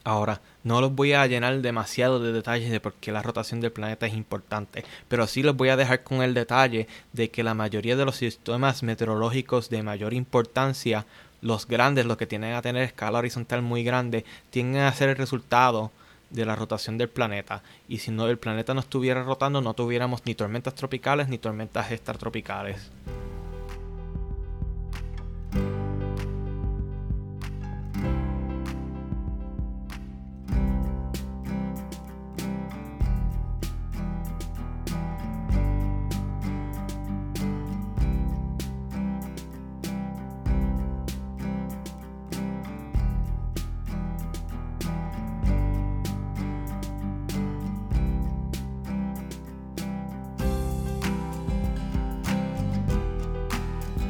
Ahora, 0.05 0.39
no 0.63 0.81
los 0.81 0.93
voy 0.93 1.13
a 1.13 1.25
llenar 1.25 1.61
demasiado 1.61 2.19
de 2.19 2.31
detalles 2.31 2.69
de 2.69 2.79
por 2.79 2.93
qué 2.93 3.11
la 3.11 3.23
rotación 3.23 3.59
del 3.59 3.71
planeta 3.71 4.05
es 4.05 4.13
importante, 4.13 4.85
pero 5.07 5.25
sí 5.25 5.41
los 5.41 5.57
voy 5.57 5.69
a 5.69 5.77
dejar 5.77 6.03
con 6.03 6.21
el 6.21 6.35
detalle 6.35 6.87
de 7.11 7.31
que 7.31 7.41
la 7.41 7.55
mayoría 7.55 7.95
de 7.95 8.05
los 8.05 8.17
sistemas 8.17 8.83
meteorológicos 8.83 9.71
de 9.71 9.81
mayor 9.81 10.13
importancia, 10.13 11.07
los 11.41 11.67
grandes, 11.67 12.05
los 12.05 12.17
que 12.17 12.27
tienen 12.27 12.53
a 12.53 12.61
tener 12.61 12.83
escala 12.83 13.17
horizontal 13.17 13.63
muy 13.63 13.83
grande, 13.83 14.25
tienden 14.51 14.83
a 14.83 14.93
ser 14.93 15.09
el 15.09 15.15
resultado 15.15 15.91
de 16.29 16.45
la 16.45 16.55
rotación 16.55 16.99
del 16.99 17.09
planeta. 17.09 17.63
Y 17.87 17.97
si 17.97 18.11
no 18.11 18.27
el 18.27 18.37
planeta 18.37 18.75
no 18.75 18.81
estuviera 18.81 19.23
rotando, 19.23 19.59
no 19.59 19.73
tuviéramos 19.73 20.21
ni 20.25 20.35
tormentas 20.35 20.75
tropicales 20.75 21.29
ni 21.29 21.39
tormentas 21.39 21.91
extratropicales. 21.91 22.91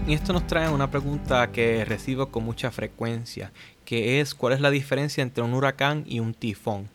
Y 0.07 0.13
esto 0.13 0.33
nos 0.33 0.45
trae 0.45 0.69
una 0.69 0.91
pregunta 0.91 1.51
que 1.51 1.83
recibo 1.83 2.27
con 2.27 2.43
mucha 2.43 2.69
frecuencia, 2.69 3.51
que 3.85 4.21
es 4.21 4.35
¿cuál 4.35 4.53
es 4.53 4.62
la 4.62 4.69
diferencia 4.69 5.24
entre 5.24 5.43
un 5.43 5.55
huracán 5.55 6.03
y 6.05 6.19
un 6.19 6.35
tifón? 6.35 6.89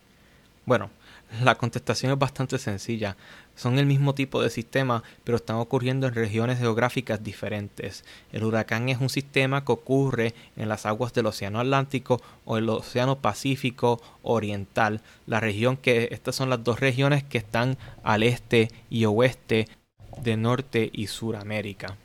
Bueno, 0.64 0.90
la 1.42 1.56
contestación 1.56 2.12
es 2.12 2.18
bastante 2.18 2.56
sencilla. 2.58 3.16
Son 3.56 3.80
el 3.80 3.86
mismo 3.86 4.14
tipo 4.14 4.40
de 4.40 4.48
sistema, 4.48 5.02
pero 5.24 5.36
están 5.36 5.56
ocurriendo 5.56 6.06
en 6.06 6.14
regiones 6.14 6.60
geográficas 6.60 7.20
diferentes. 7.20 8.04
El 8.30 8.44
huracán 8.44 8.88
es 8.88 9.00
un 9.00 9.08
sistema 9.08 9.64
que 9.64 9.72
ocurre 9.72 10.32
en 10.56 10.68
las 10.68 10.86
aguas 10.86 11.12
del 11.12 11.26
Océano 11.26 11.58
Atlántico 11.58 12.22
o 12.44 12.58
el 12.58 12.68
Océano 12.68 13.18
Pacífico 13.18 14.00
Oriental. 14.22 15.00
La 15.26 15.40
región 15.40 15.76
que 15.76 16.10
estas 16.12 16.36
son 16.36 16.48
las 16.48 16.62
dos 16.62 16.78
regiones 16.78 17.24
que 17.24 17.38
están 17.38 17.76
al 18.04 18.22
este 18.22 18.70
y 18.88 19.04
oeste 19.04 19.66
de 20.22 20.36
Norte 20.36 20.90
y 20.92 21.08
Suramérica. 21.08 21.96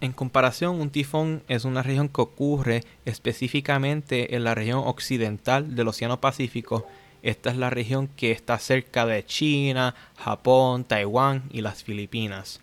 En 0.00 0.12
comparación, 0.12 0.80
un 0.80 0.90
tifón 0.90 1.42
es 1.48 1.64
una 1.64 1.82
región 1.82 2.08
que 2.08 2.20
ocurre 2.20 2.84
específicamente 3.04 4.36
en 4.36 4.44
la 4.44 4.54
región 4.54 4.82
occidental 4.84 5.74
del 5.74 5.88
Océano 5.88 6.20
Pacífico. 6.20 6.86
Esta 7.22 7.50
es 7.50 7.56
la 7.56 7.68
región 7.68 8.06
que 8.06 8.30
está 8.30 8.60
cerca 8.60 9.06
de 9.06 9.24
China, 9.26 9.96
Japón, 10.16 10.84
Taiwán 10.84 11.42
y 11.50 11.62
las 11.62 11.82
Filipinas. 11.82 12.60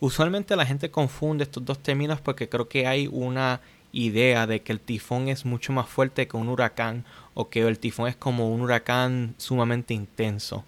Usualmente 0.00 0.56
la 0.56 0.64
gente 0.64 0.90
confunde 0.90 1.44
estos 1.44 1.66
dos 1.66 1.80
términos 1.80 2.22
porque 2.22 2.48
creo 2.48 2.66
que 2.66 2.86
hay 2.86 3.08
una 3.12 3.60
idea 3.92 4.46
de 4.46 4.62
que 4.62 4.72
el 4.72 4.80
tifón 4.80 5.28
es 5.28 5.44
mucho 5.44 5.74
más 5.74 5.86
fuerte 5.86 6.28
que 6.28 6.36
un 6.38 6.48
huracán 6.48 7.04
o 7.34 7.50
que 7.50 7.60
el 7.60 7.78
tifón 7.78 8.08
es 8.08 8.16
como 8.16 8.50
un 8.50 8.62
huracán 8.62 9.34
sumamente 9.36 9.92
intenso. 9.92 10.64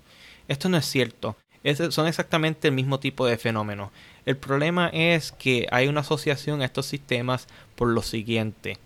Esto 0.47 0.69
no 0.69 0.77
es 0.77 0.85
cierto 0.85 1.37
son 1.91 2.07
exactamente 2.07 2.69
el 2.69 2.75
mismo 2.75 3.01
tipo 3.01 3.27
de 3.27 3.39
fenómeno. 3.39 3.93
El 4.27 4.37
problema 4.37 4.89
es 4.89 5.33
que 5.33 5.67
hay 5.71 5.89
una 5.89 6.01
asociación 6.01 6.63
a 6.63 6.65
estos 6.65 6.87
sistemas 6.87 7.47
por 7.75 7.89
lo 7.89 8.03
siguiente. 8.03 8.79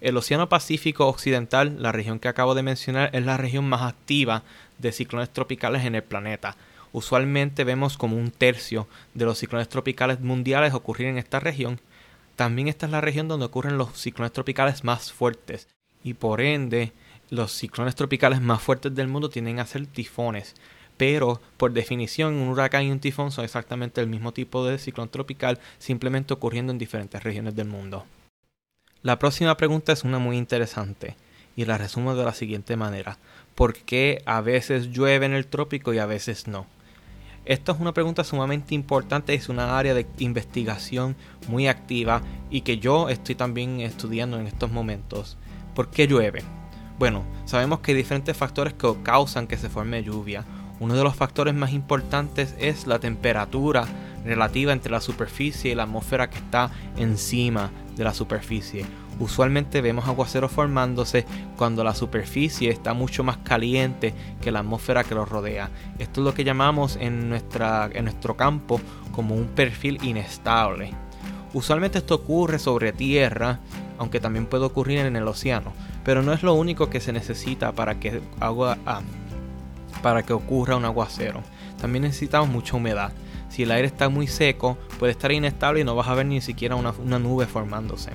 El 0.00 0.16
Océano 0.16 0.48
Pacífico 0.48 1.08
Occidental, 1.08 1.82
la 1.82 1.92
región 1.92 2.20
que 2.20 2.28
acabo 2.28 2.54
de 2.54 2.62
mencionar, 2.62 3.10
es 3.12 3.24
la 3.24 3.36
región 3.36 3.68
más 3.68 3.82
activa 3.82 4.42
de 4.78 4.92
ciclones 4.92 5.30
tropicales 5.30 5.84
en 5.84 5.94
el 5.94 6.04
planeta. 6.04 6.56
Usualmente 6.92 7.64
vemos 7.64 7.98
como 7.98 8.16
un 8.16 8.30
tercio 8.30 8.88
de 9.14 9.24
los 9.24 9.38
ciclones 9.38 9.68
tropicales 9.68 10.20
mundiales 10.20 10.72
ocurrir 10.72 11.08
en 11.08 11.18
esta 11.18 11.40
región. 11.40 11.80
También 12.36 12.68
esta 12.68 12.86
es 12.86 12.92
la 12.92 13.00
región 13.00 13.28
donde 13.28 13.46
ocurren 13.46 13.76
los 13.76 14.00
ciclones 14.00 14.32
tropicales 14.32 14.84
más 14.84 15.12
fuertes 15.12 15.68
y 16.04 16.14
por 16.14 16.40
ende 16.40 16.92
los 17.30 17.52
ciclones 17.52 17.94
tropicales 17.94 18.40
más 18.40 18.62
fuertes 18.62 18.94
del 18.94 19.08
mundo 19.08 19.28
tienden 19.28 19.58
a 19.58 19.66
ser 19.66 19.86
tifones. 19.86 20.54
Pero 20.98 21.40
por 21.56 21.72
definición 21.72 22.34
un 22.34 22.48
huracán 22.48 22.84
y 22.84 22.90
un 22.90 23.00
tifón 23.00 23.30
son 23.30 23.46
exactamente 23.46 24.02
el 24.02 24.08
mismo 24.08 24.32
tipo 24.32 24.66
de 24.66 24.78
ciclón 24.78 25.08
tropical, 25.08 25.58
simplemente 25.78 26.34
ocurriendo 26.34 26.72
en 26.72 26.78
diferentes 26.78 27.22
regiones 27.22 27.54
del 27.54 27.68
mundo. 27.68 28.04
La 29.02 29.18
próxima 29.18 29.56
pregunta 29.56 29.92
es 29.92 30.04
una 30.04 30.18
muy 30.18 30.36
interesante 30.36 31.16
y 31.56 31.64
la 31.64 31.78
resumo 31.78 32.14
de 32.14 32.24
la 32.24 32.34
siguiente 32.34 32.76
manera. 32.76 33.16
¿Por 33.54 33.74
qué 33.74 34.22
a 34.26 34.40
veces 34.40 34.90
llueve 34.90 35.26
en 35.26 35.32
el 35.32 35.46
trópico 35.46 35.94
y 35.94 35.98
a 35.98 36.06
veces 36.06 36.46
no? 36.46 36.66
Esto 37.44 37.72
es 37.72 37.80
una 37.80 37.94
pregunta 37.94 38.24
sumamente 38.24 38.74
importante, 38.74 39.32
es 39.34 39.48
una 39.48 39.78
área 39.78 39.94
de 39.94 40.06
investigación 40.18 41.16
muy 41.46 41.66
activa 41.66 42.20
y 42.50 42.60
que 42.60 42.78
yo 42.78 43.08
estoy 43.08 43.36
también 43.36 43.80
estudiando 43.80 44.38
en 44.38 44.46
estos 44.46 44.70
momentos. 44.70 45.38
¿Por 45.74 45.90
qué 45.90 46.06
llueve? 46.06 46.42
Bueno, 46.98 47.24
sabemos 47.44 47.80
que 47.80 47.92
hay 47.92 47.96
diferentes 47.96 48.36
factores 48.36 48.74
que 48.74 48.92
causan 49.02 49.46
que 49.46 49.56
se 49.56 49.70
forme 49.70 50.02
lluvia. 50.02 50.44
Uno 50.80 50.94
de 50.94 51.02
los 51.02 51.16
factores 51.16 51.54
más 51.54 51.72
importantes 51.72 52.54
es 52.58 52.86
la 52.86 52.98
temperatura 52.98 53.86
relativa 54.24 54.72
entre 54.72 54.92
la 54.92 55.00
superficie 55.00 55.72
y 55.72 55.74
la 55.74 55.84
atmósfera 55.84 56.30
que 56.30 56.38
está 56.38 56.70
encima 56.96 57.70
de 57.96 58.04
la 58.04 58.14
superficie. 58.14 58.86
Usualmente 59.20 59.80
vemos 59.80 60.06
aguaceros 60.06 60.52
formándose 60.52 61.26
cuando 61.56 61.82
la 61.82 61.94
superficie 61.94 62.70
está 62.70 62.94
mucho 62.94 63.24
más 63.24 63.38
caliente 63.38 64.14
que 64.40 64.52
la 64.52 64.60
atmósfera 64.60 65.02
que 65.02 65.16
lo 65.16 65.24
rodea. 65.24 65.70
Esto 65.98 66.20
es 66.20 66.24
lo 66.24 66.34
que 66.34 66.44
llamamos 66.44 66.96
en, 67.00 67.28
nuestra, 67.28 67.90
en 67.92 68.04
nuestro 68.04 68.36
campo 68.36 68.80
como 69.10 69.34
un 69.34 69.48
perfil 69.48 69.98
inestable. 70.02 70.92
Usualmente 71.52 71.98
esto 71.98 72.14
ocurre 72.14 72.60
sobre 72.60 72.92
tierra, 72.92 73.58
aunque 73.98 74.20
también 74.20 74.46
puede 74.46 74.64
ocurrir 74.64 74.98
en 74.98 75.16
el 75.16 75.26
océano, 75.26 75.72
pero 76.04 76.22
no 76.22 76.32
es 76.32 76.44
lo 76.44 76.54
único 76.54 76.88
que 76.88 77.00
se 77.00 77.12
necesita 77.12 77.72
para 77.72 77.98
que, 77.98 78.20
agua, 78.38 78.78
ah, 78.86 79.00
para 80.02 80.22
que 80.22 80.32
ocurra 80.32 80.76
un 80.76 80.84
aguacero. 80.84 81.42
También 81.80 82.02
necesitamos 82.02 82.48
mucha 82.48 82.76
humedad. 82.76 83.12
Si 83.48 83.62
el 83.62 83.70
aire 83.70 83.86
está 83.86 84.08
muy 84.08 84.26
seco, 84.26 84.76
puede 84.98 85.12
estar 85.12 85.32
inestable 85.32 85.80
y 85.80 85.84
no 85.84 85.94
vas 85.94 86.08
a 86.08 86.14
ver 86.14 86.26
ni 86.26 86.40
siquiera 86.40 86.76
una 86.76 87.18
nube 87.18 87.46
formándose 87.46 88.10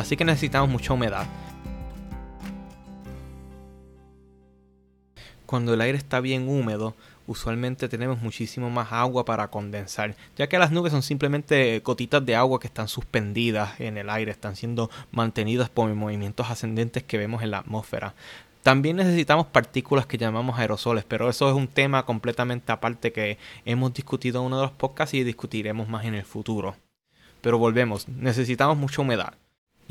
así 0.00 0.16
que 0.16 0.24
necesitamos 0.24 0.70
mucha 0.70 0.94
humedad. 0.94 1.26
Cuando 5.46 5.74
el 5.74 5.80
aire 5.80 5.98
está 5.98 6.20
bien 6.20 6.48
húmedo, 6.48 6.94
usualmente 7.26 7.88
tenemos 7.88 8.20
muchísimo 8.22 8.70
más 8.70 8.92
agua 8.92 9.24
para 9.24 9.48
condensar, 9.48 10.14
ya 10.36 10.48
que 10.48 10.58
las 10.58 10.70
nubes 10.70 10.92
son 10.92 11.02
simplemente 11.02 11.80
gotitas 11.80 12.24
de 12.24 12.36
agua 12.36 12.60
que 12.60 12.68
están 12.68 12.86
suspendidas 12.86 13.80
en 13.80 13.98
el 13.98 14.10
aire, 14.10 14.30
están 14.30 14.54
siendo 14.54 14.90
mantenidas 15.10 15.68
por 15.68 15.92
movimientos 15.92 16.50
ascendentes 16.50 17.02
que 17.02 17.18
vemos 17.18 17.42
en 17.42 17.50
la 17.50 17.58
atmósfera. 17.58 18.14
También 18.62 18.96
necesitamos 18.96 19.46
partículas 19.46 20.06
que 20.06 20.18
llamamos 20.18 20.58
aerosoles, 20.58 21.04
pero 21.04 21.30
eso 21.30 21.48
es 21.48 21.54
un 21.54 21.68
tema 21.68 22.04
completamente 22.04 22.72
aparte 22.72 23.12
que 23.12 23.38
hemos 23.64 23.94
discutido 23.94 24.40
en 24.40 24.46
uno 24.46 24.56
de 24.56 24.66
los 24.66 24.72
podcasts 24.72 25.14
y 25.14 25.24
discutiremos 25.24 25.88
más 25.88 26.04
en 26.04 26.14
el 26.14 26.24
futuro. 26.24 26.76
Pero 27.40 27.58
volvemos, 27.58 28.06
necesitamos 28.08 28.76
mucha 28.76 29.00
humedad 29.00 29.34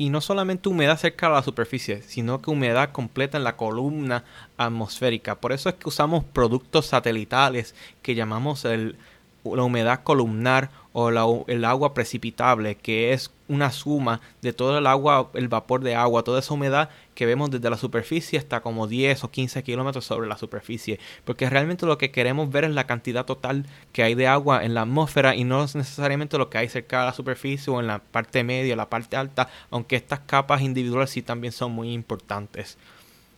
y 0.00 0.08
no 0.08 0.22
solamente 0.22 0.70
humedad 0.70 0.98
cerca 0.98 1.28
de 1.28 1.34
la 1.34 1.42
superficie, 1.42 2.00
sino 2.00 2.40
que 2.40 2.50
humedad 2.50 2.90
completa 2.90 3.36
en 3.36 3.44
la 3.44 3.58
columna 3.58 4.24
atmosférica. 4.56 5.34
Por 5.34 5.52
eso 5.52 5.68
es 5.68 5.74
que 5.74 5.90
usamos 5.90 6.24
productos 6.24 6.86
satelitales 6.86 7.74
que 8.00 8.14
llamamos 8.14 8.64
la 8.64 9.62
humedad 9.62 10.02
columnar 10.02 10.70
o 10.92 11.44
el 11.46 11.64
agua 11.64 11.94
precipitable, 11.94 12.76
que 12.76 13.12
es 13.12 13.30
una 13.48 13.70
suma 13.70 14.20
de 14.42 14.52
todo 14.52 14.78
el 14.78 14.86
agua, 14.86 15.30
el 15.34 15.48
vapor 15.48 15.82
de 15.82 15.94
agua, 15.94 16.22
toda 16.22 16.40
esa 16.40 16.54
humedad 16.54 16.88
que 17.14 17.26
vemos 17.26 17.50
desde 17.50 17.68
la 17.68 17.76
superficie 17.76 18.38
hasta 18.38 18.60
como 18.60 18.86
10 18.86 19.24
o 19.24 19.30
15 19.30 19.62
kilómetros 19.62 20.04
sobre 20.04 20.28
la 20.28 20.38
superficie. 20.38 20.98
Porque 21.24 21.50
realmente 21.50 21.86
lo 21.86 21.98
que 21.98 22.10
queremos 22.10 22.50
ver 22.50 22.64
es 22.64 22.70
la 22.70 22.86
cantidad 22.86 23.24
total 23.24 23.66
que 23.92 24.02
hay 24.02 24.14
de 24.14 24.26
agua 24.26 24.64
en 24.64 24.74
la 24.74 24.82
atmósfera 24.82 25.34
y 25.34 25.44
no 25.44 25.62
necesariamente 25.62 26.38
lo 26.38 26.50
que 26.50 26.58
hay 26.58 26.68
cerca 26.68 27.00
de 27.00 27.06
la 27.06 27.12
superficie 27.12 27.72
o 27.72 27.80
en 27.80 27.86
la 27.86 27.98
parte 27.98 28.44
media, 28.44 28.76
la 28.76 28.90
parte 28.90 29.16
alta, 29.16 29.48
aunque 29.70 29.96
estas 29.96 30.20
capas 30.20 30.62
individuales 30.62 31.10
sí 31.10 31.22
también 31.22 31.52
son 31.52 31.72
muy 31.72 31.92
importantes. 31.92 32.78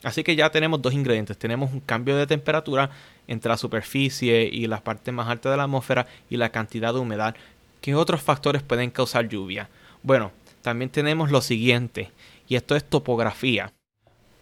Así 0.03 0.25
que 0.25 0.37
ya 0.37 0.51
tenemos 0.51 0.83
dos 0.83 0.95
ingredientes. 0.95 1.39
Tenemos 1.39 1.73
un 1.73 1.81
cambio 1.81 2.17
de 2.17 2.27
temperatura 2.27 2.91
entre 3.29 3.51
la 3.51 3.57
superficie 3.57 4.49
y 4.53 4.67
la 4.67 4.83
parte 4.83 5.13
más 5.13 5.29
alta 5.29 5.51
de 5.51 5.57
la 5.57 5.65
atmósfera 5.65 6.07
y 6.29 6.37
la 6.37 6.51
cantidad 6.51 6.93
de 6.93 7.01
humedad. 7.01 7.37
¿Qué 7.81 7.95
otros 7.95 8.23
factores 8.23 8.63
pueden 8.63 8.91
causar 8.91 9.29
lluvia? 9.29 9.69
Bueno, 10.03 10.33
también 10.63 10.91
tenemos 10.91 11.31
lo 11.31 11.41
siguiente, 11.41 12.13
y 12.49 12.57
esto 12.57 12.77
es 12.77 12.85
topografía. 12.85 13.73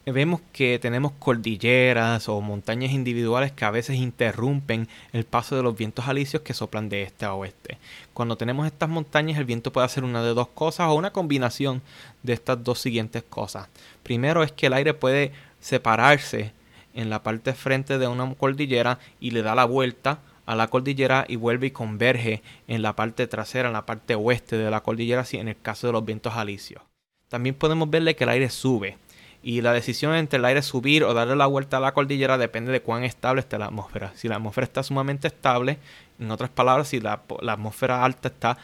Vemos 0.06 0.40
que 0.52 0.78
tenemos 0.78 1.12
cordilleras 1.18 2.28
o 2.28 2.40
montañas 2.40 2.90
individuales 2.90 3.52
que 3.52 3.64
a 3.64 3.70
veces 3.70 3.96
interrumpen 3.96 4.88
el 5.12 5.24
paso 5.24 5.56
de 5.56 5.62
los 5.62 5.76
vientos 5.76 6.08
alisios 6.08 6.42
que 6.42 6.54
soplan 6.54 6.88
de 6.88 7.02
este 7.02 7.26
a 7.26 7.34
oeste. 7.34 7.78
Cuando 8.12 8.36
tenemos 8.36 8.66
estas 8.66 8.88
montañas 8.88 9.38
el 9.38 9.44
viento 9.44 9.72
puede 9.72 9.84
hacer 9.84 10.02
una 10.02 10.22
de 10.22 10.34
dos 10.34 10.48
cosas 10.48 10.88
o 10.88 10.94
una 10.94 11.12
combinación 11.12 11.82
de 12.22 12.32
estas 12.32 12.64
dos 12.64 12.80
siguientes 12.80 13.22
cosas. 13.22 13.68
Primero 14.02 14.42
es 14.42 14.52
que 14.52 14.66
el 14.66 14.72
aire 14.72 14.94
puede 14.94 15.32
separarse 15.60 16.52
en 16.94 17.10
la 17.10 17.22
parte 17.22 17.52
frente 17.54 17.98
de 17.98 18.08
una 18.08 18.34
cordillera 18.34 18.98
y 19.20 19.30
le 19.30 19.42
da 19.42 19.54
la 19.54 19.64
vuelta 19.64 20.18
a 20.46 20.56
la 20.56 20.68
cordillera 20.68 21.24
y 21.28 21.36
vuelve 21.36 21.68
y 21.68 21.70
converge 21.70 22.42
en 22.66 22.82
la 22.82 22.96
parte 22.96 23.26
trasera, 23.26 23.68
en 23.68 23.74
la 23.74 23.86
parte 23.86 24.14
oeste 24.14 24.56
de 24.56 24.70
la 24.70 24.80
cordillera, 24.80 25.24
si 25.24 25.36
en 25.36 25.48
el 25.48 25.60
caso 25.60 25.86
de 25.86 25.92
los 25.92 26.04
vientos 26.04 26.34
alisios. 26.34 26.82
También 27.28 27.54
podemos 27.54 27.88
verle 27.88 28.16
que 28.16 28.24
el 28.24 28.30
aire 28.30 28.50
sube 28.50 28.98
y 29.42 29.62
la 29.62 29.72
decisión 29.72 30.14
entre 30.14 30.38
el 30.38 30.44
aire 30.44 30.62
subir 30.62 31.04
o 31.04 31.14
darle 31.14 31.34
la 31.36 31.46
vuelta 31.46 31.78
a 31.78 31.80
la 31.80 31.94
cordillera 31.94 32.36
depende 32.36 32.72
de 32.72 32.82
cuán 32.82 33.04
estable 33.04 33.40
esté 33.40 33.58
la 33.58 33.66
atmósfera. 33.66 34.12
Si 34.14 34.28
la 34.28 34.36
atmósfera 34.36 34.66
está 34.66 34.82
sumamente 34.82 35.28
estable, 35.28 35.78
en 36.18 36.30
otras 36.30 36.50
palabras, 36.50 36.88
si 36.88 37.00
la, 37.00 37.22
atmósfera 37.48 38.04
alta 38.04 38.28
está 38.28 38.58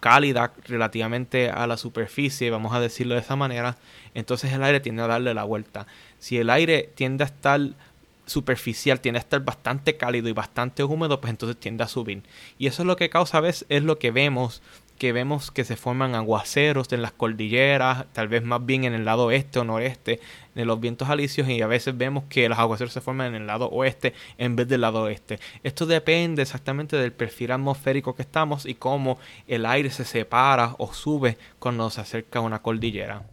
cálida 0.00 0.52
relativamente 0.66 1.50
a 1.50 1.66
la 1.66 1.76
superficie, 1.76 2.50
vamos 2.50 2.72
a 2.72 2.80
decirlo 2.80 3.14
de 3.14 3.20
esa 3.20 3.36
manera, 3.36 3.76
entonces 4.14 4.52
el 4.52 4.62
aire 4.64 4.80
tiende 4.80 5.02
a 5.02 5.06
darle 5.06 5.34
la 5.34 5.44
vuelta. 5.44 5.86
Si 6.22 6.38
el 6.38 6.50
aire 6.50 6.88
tiende 6.94 7.24
a 7.24 7.26
estar 7.26 7.60
superficial, 8.26 9.00
tiende 9.00 9.18
a 9.18 9.22
estar 9.22 9.44
bastante 9.44 9.96
cálido 9.96 10.28
y 10.28 10.32
bastante 10.32 10.84
húmedo, 10.84 11.20
pues 11.20 11.32
entonces 11.32 11.58
tiende 11.58 11.82
a 11.82 11.88
subir. 11.88 12.22
Y 12.58 12.68
eso 12.68 12.82
es 12.82 12.86
lo 12.86 12.94
que 12.94 13.10
causa 13.10 13.38
a 13.38 13.40
veces, 13.40 13.66
es 13.68 13.82
lo 13.82 13.98
que 13.98 14.12
vemos 14.12 14.62
que 14.98 15.12
vemos 15.12 15.50
que 15.50 15.64
se 15.64 15.74
forman 15.74 16.14
aguaceros 16.14 16.92
en 16.92 17.02
las 17.02 17.10
cordilleras, 17.10 18.06
tal 18.12 18.28
vez 18.28 18.44
más 18.44 18.64
bien 18.64 18.84
en 18.84 18.94
el 18.94 19.04
lado 19.04 19.24
oeste 19.24 19.58
o 19.58 19.64
noreste 19.64 20.20
de 20.54 20.64
los 20.64 20.78
vientos 20.78 21.08
alisios 21.08 21.48
y 21.48 21.60
a 21.60 21.66
veces 21.66 21.98
vemos 21.98 22.22
que 22.28 22.48
los 22.48 22.56
aguaceros 22.56 22.92
se 22.92 23.00
forman 23.00 23.34
en 23.34 23.42
el 23.42 23.48
lado 23.48 23.68
oeste 23.70 24.14
en 24.38 24.54
vez 24.54 24.68
del 24.68 24.82
lado 24.82 25.02
oeste. 25.02 25.40
Esto 25.64 25.86
depende 25.86 26.42
exactamente 26.42 26.96
del 26.96 27.12
perfil 27.12 27.50
atmosférico 27.50 28.14
que 28.14 28.22
estamos 28.22 28.64
y 28.64 28.76
cómo 28.76 29.18
el 29.48 29.66
aire 29.66 29.90
se 29.90 30.04
separa 30.04 30.76
o 30.78 30.94
sube 30.94 31.36
cuando 31.58 31.90
se 31.90 32.00
acerca 32.00 32.38
a 32.38 32.42
una 32.42 32.62
cordillera. 32.62 33.24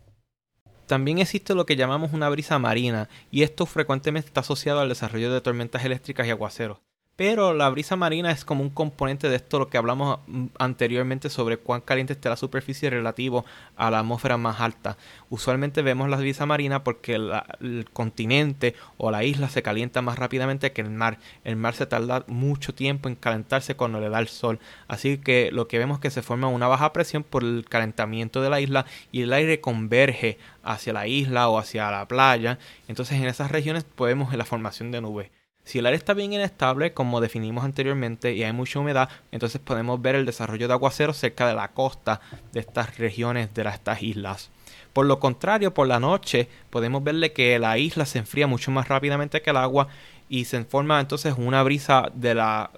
También 0.89 1.19
existe 1.19 1.53
lo 1.53 1.67
que 1.67 1.75
llamamos 1.75 2.13
una 2.13 2.29
brisa 2.29 2.57
marina 2.57 3.09
y 3.29 3.43
esto 3.43 3.67
frecuentemente 3.67 4.29
está 4.29 4.39
asociado 4.41 4.79
al 4.79 4.89
desarrollo 4.89 5.31
de 5.31 5.39
tormentas 5.39 5.85
eléctricas 5.85 6.25
y 6.25 6.31
aguaceros. 6.31 6.79
Pero 7.19 7.53
la 7.53 7.69
brisa 7.69 7.97
marina 7.97 8.31
es 8.31 8.45
como 8.45 8.63
un 8.63 8.69
componente 8.69 9.27
de 9.27 9.35
esto 9.35 9.59
lo 9.59 9.67
que 9.67 9.77
hablamos 9.77 10.19
mm, 10.27 10.45
anteriormente 10.57 11.29
sobre 11.29 11.57
cuán 11.57 11.81
caliente 11.81 12.13
está 12.13 12.29
la 12.29 12.37
superficie 12.37 12.89
relativo 12.89 13.43
a 13.75 13.91
la 13.91 13.99
atmósfera 13.99 14.37
más 14.37 14.61
alta. 14.61 14.95
Usualmente 15.29 15.81
vemos 15.81 16.07
la 16.09 16.15
brisa 16.15 16.45
marina 16.45 16.81
porque 16.85 17.15
el 17.15 17.89
continente 17.91 18.73
o 18.95 19.11
la 19.11 19.25
isla 19.25 19.49
se 19.49 19.61
calienta 19.61 20.01
más 20.01 20.17
rápidamente 20.17 20.71
que 20.71 20.79
el 20.79 20.91
mar. 20.91 21.19
El 21.43 21.57
mar 21.57 21.73
se 21.73 21.85
tarda 21.87 22.23
mucho 22.27 22.73
tiempo 22.73 23.09
en 23.09 23.15
calentarse 23.15 23.75
cuando 23.75 23.99
le 23.99 24.07
da 24.07 24.19
el 24.19 24.29
sol. 24.29 24.59
Así 24.87 25.17
que 25.17 25.49
lo 25.51 25.67
que 25.67 25.77
vemos 25.77 25.97
es 25.97 26.01
que 26.01 26.11
se 26.11 26.21
forma 26.21 26.47
una 26.47 26.69
baja 26.69 26.93
presión 26.93 27.23
por 27.23 27.43
el 27.43 27.65
calentamiento 27.67 28.41
de 28.41 28.49
la 28.49 28.61
isla 28.61 28.85
y 29.11 29.23
el 29.23 29.33
aire 29.33 29.59
converge 29.59 30.37
hacia 30.63 30.93
la 30.93 31.05
isla 31.05 31.49
o 31.49 31.59
hacia 31.59 31.91
la 31.91 32.07
playa. 32.07 32.59
Entonces 32.87 33.17
en 33.19 33.25
esas 33.25 33.51
regiones 33.51 33.83
podemos 33.83 34.33
la 34.33 34.45
formación 34.45 34.91
de 34.91 35.01
nubes. 35.01 35.38
Si 35.69 35.77
el 35.77 35.85
aire 35.85 35.97
está 35.97 36.15
bien 36.15 36.33
inestable, 36.33 36.93
como 36.95 37.21
definimos 37.21 37.63
anteriormente, 37.63 38.33
y 38.33 38.43
hay 38.43 38.51
mucha 38.53 38.79
humedad, 38.79 39.07
entonces 39.31 39.61
podemos 39.61 40.01
ver 40.01 40.15
el 40.15 40.25
desarrollo 40.25 40.67
de 40.67 40.73
aguaceros 40.73 41.15
cerca 41.15 41.47
de 41.47 41.53
la 41.53 41.67
costa 41.67 42.21
de 42.53 42.61
estas 42.61 42.97
regiones, 42.97 43.53
de 43.53 43.61
estas 43.61 44.01
islas. 44.01 44.49
Por 44.93 45.05
lo 45.05 45.19
contrario, 45.19 45.71
por 45.71 45.85
la 45.85 45.99
noche 45.99 46.47
podemos 46.71 47.03
verle 47.03 47.33
que 47.33 47.59
la 47.59 47.77
isla 47.77 48.07
se 48.07 48.17
enfría 48.17 48.47
mucho 48.47 48.71
más 48.71 48.87
rápidamente 48.87 49.43
que 49.43 49.51
el 49.51 49.57
agua 49.57 49.89
y 50.27 50.45
se 50.45 50.63
forma 50.63 50.99
entonces 50.99 51.35
una 51.37 51.61
brisa 51.61 52.09
de 52.15 52.33
la 52.33 52.71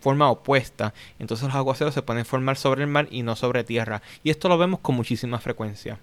forma 0.00 0.30
opuesta. 0.30 0.94
Entonces 1.18 1.48
los 1.48 1.54
aguaceros 1.54 1.92
se 1.92 2.00
pueden 2.00 2.24
formar 2.24 2.56
sobre 2.56 2.80
el 2.80 2.88
mar 2.88 3.08
y 3.10 3.24
no 3.24 3.36
sobre 3.36 3.62
tierra. 3.62 4.00
Y 4.24 4.30
esto 4.30 4.48
lo 4.48 4.56
vemos 4.56 4.80
con 4.80 4.94
muchísima 4.94 5.38
frecuencia. 5.38 5.98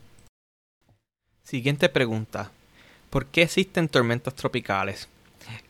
Siguiente 1.42 1.90
pregunta. 1.90 2.52
¿Por 3.10 3.26
qué 3.26 3.42
existen 3.42 3.90
tormentas 3.90 4.36
tropicales? 4.36 5.10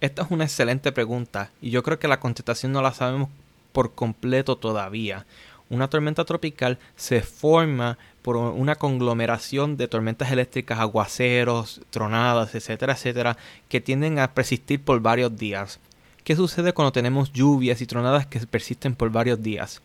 Esta 0.02 0.24
es 0.24 0.32
una 0.32 0.46
excelente 0.46 0.92
pregunta 0.92 1.52
y 1.62 1.70
yo 1.70 1.84
creo 1.84 2.00
que 2.00 2.08
la 2.08 2.20
contestación 2.20 2.72
no 2.72 2.82
la 2.82 2.94
sabemos 2.94 3.30
por 3.72 3.94
completo 3.94 4.58
todavía. 4.58 5.26
Una 5.70 5.90
tormenta 5.90 6.26
tropical 6.26 6.78
se 6.96 7.22
forma 7.22 7.98
por 8.22 8.38
una 8.38 8.76
conglomeración 8.76 9.78
de 9.78 9.88
tormentas 9.88 10.32
eléctricas, 10.32 10.80
aguaceros, 10.80 11.82
tronadas, 11.90 12.54
etcétera, 12.56 12.94
etcétera, 12.94 13.38
que 13.68 13.82
tienden 13.82 14.20
a 14.20 14.34
persistir 14.34 14.82
por 14.82 15.00
varios 15.00 15.36
días. 15.36 15.80
¿Qué 16.24 16.36
sucede 16.36 16.74
cuando 16.74 16.92
tenemos 16.92 17.34
lluvias 17.34 17.82
y 17.82 17.88
tronadas 17.88 18.26
que 18.26 18.40
persisten 18.48 18.96
por 18.96 19.12
varios 19.12 19.42
días? 19.42 19.82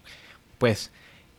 Pues 0.59 0.91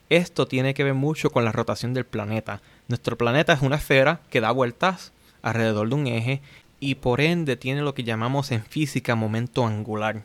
esto 0.10 0.48
tiene 0.48 0.74
que 0.74 0.84
ver 0.84 0.94
mucho 0.94 1.30
con 1.30 1.46
la 1.46 1.52
rotación 1.52 1.94
del 1.94 2.06
planeta. 2.06 2.62
Nuestro 2.88 3.18
planeta 3.18 3.54
es 3.54 3.62
una 3.62 3.78
esfera 3.78 4.22
que 4.30 4.42
da 4.42 4.52
vueltas 4.52 5.12
alrededor 5.42 5.90
de 5.90 5.96
un 5.96 6.08
eje 6.08 6.42
y 6.82 6.96
por 6.96 7.22
ende 7.22 7.56
tiene 7.56 7.82
lo 7.82 7.94
que 7.94 8.04
llamamos 8.04 8.52
en 8.52 8.66
física 8.66 9.16
momento 9.16 9.66
angular. 9.66 10.24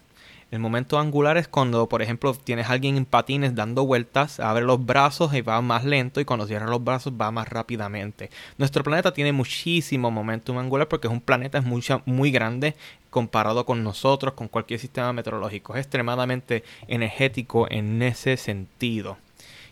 El 0.51 0.61
momento 0.61 0.99
angular 0.99 1.37
es 1.37 1.49
cuando, 1.49 1.89
por 1.89 2.03
ejemplo, 2.03 2.33
tienes 2.33 2.67
a 2.67 2.73
alguien 2.73 2.97
en 2.97 3.05
patines 3.05 3.55
dando 3.55 3.85
vueltas, 3.85 4.41
abre 4.41 4.65
los 4.65 4.85
brazos 4.85 5.35
y 5.35 5.43
va 5.43 5.61
más 5.61 5.85
lento 5.85 6.21
y 6.21 6.25
cuando 6.25 6.47
cierra 6.47 6.67
los 6.67 6.83
brazos 6.83 7.13
va 7.21 7.31
más 7.31 7.49
rápidamente. 7.49 8.31
Nuestro 8.57 8.83
planeta 8.83 9.13
tiene 9.13 9.33
muchísimo 9.33 10.11
momento 10.11 10.59
angular 10.59 10.89
porque 10.89 11.09
es 11.09 11.13
un 11.13 11.21
planeta 11.21 11.61
muy, 11.61 11.83
muy 12.07 12.31
grande 12.31 12.75
comparado 13.11 13.67
con 13.67 13.85
nosotros, 13.85 14.35
con 14.35 14.49
cualquier 14.49 14.81
sistema 14.81 15.13
meteorológico. 15.13 15.75
Es 15.75 15.81
extremadamente 15.81 16.65
energético 16.89 17.67
en 17.71 18.01
ese 18.01 18.37
sentido. 18.39 19.19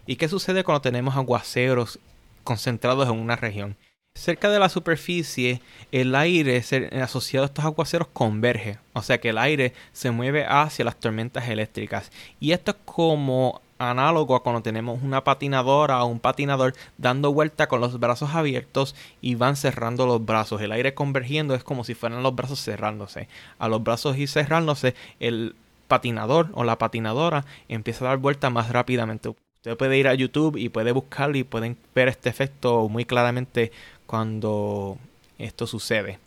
¿Y 0.07 0.17
qué 0.17 0.29
sucede 0.29 0.65
cuando 0.65 0.83
tenemos 0.83 1.17
aguaceros 1.17 1.99
concentrados 2.43 3.09
en 3.09 3.19
una 3.19 3.37
región? 3.37 3.77
Cerca 4.17 4.49
de 4.49 4.61
la 4.61 4.69
superficie, 4.69 5.61
el 5.91 6.15
aire 6.15 6.63
asociado 7.03 7.45
a 7.45 7.47
estos 7.47 7.65
aguaceros 7.65 8.07
converge, 8.13 8.79
o 8.93 9.03
sea 9.03 9.19
que 9.19 9.31
el 9.31 9.39
aire 9.39 9.75
se 9.93 10.13
mueve 10.13 10.47
hacia 10.47 10.85
las 10.85 11.01
tormentas 11.01 11.49
eléctricas. 11.49 12.13
Y 12.39 12.53
esto 12.53 12.71
es 12.71 12.77
como 12.85 13.61
análogo 13.77 14.37
a 14.37 14.43
cuando 14.45 14.63
tenemos 14.63 15.03
una 15.03 15.25
patinadora 15.25 16.03
o 16.05 16.07
un 16.07 16.21
patinador 16.21 16.75
dando 16.97 17.33
vuelta 17.33 17.67
con 17.67 17.81
los 17.81 17.99
brazos 17.99 18.31
abiertos 18.35 18.95
y 19.21 19.35
van 19.35 19.57
cerrando 19.57 20.07
los 20.07 20.25
brazos. 20.25 20.63
El 20.63 20.71
aire 20.71 20.95
convergiendo 20.95 21.57
es 21.57 21.65
como 21.65 21.83
si 21.83 21.95
fueran 21.95 22.23
los 22.23 22.37
brazos 22.37 22.63
cerrándose. 22.63 23.29
A 23.59 23.69
los 23.69 23.83
brazos 23.83 24.17
y 24.17 24.29
cerrándose, 24.29 24.95
el 25.19 25.57
patinador 25.89 26.51
o 26.55 26.63
la 26.63 26.79
patinadora 26.79 27.45
empieza 27.69 28.05
a 28.05 28.09
dar 28.09 28.19
vuelta 28.19 28.49
más 28.49 28.71
rápidamente. 28.71 29.35
Usted 29.65 29.79
puede 29.79 29.97
ir 29.97 30.09
a 30.09 30.15
YouTube 30.15 30.59
y 30.59 30.69
puede 30.69 30.93
buscarlo 30.93 31.39
y 31.39 31.43
pueden 31.43 31.79
ver 31.95 32.09
este 32.09 32.29
efecto 32.29 32.87
muy 32.91 33.07
claramente 33.07 33.73
cuando 34.07 34.99
esto 35.39 35.67
sucede. 35.67 36.19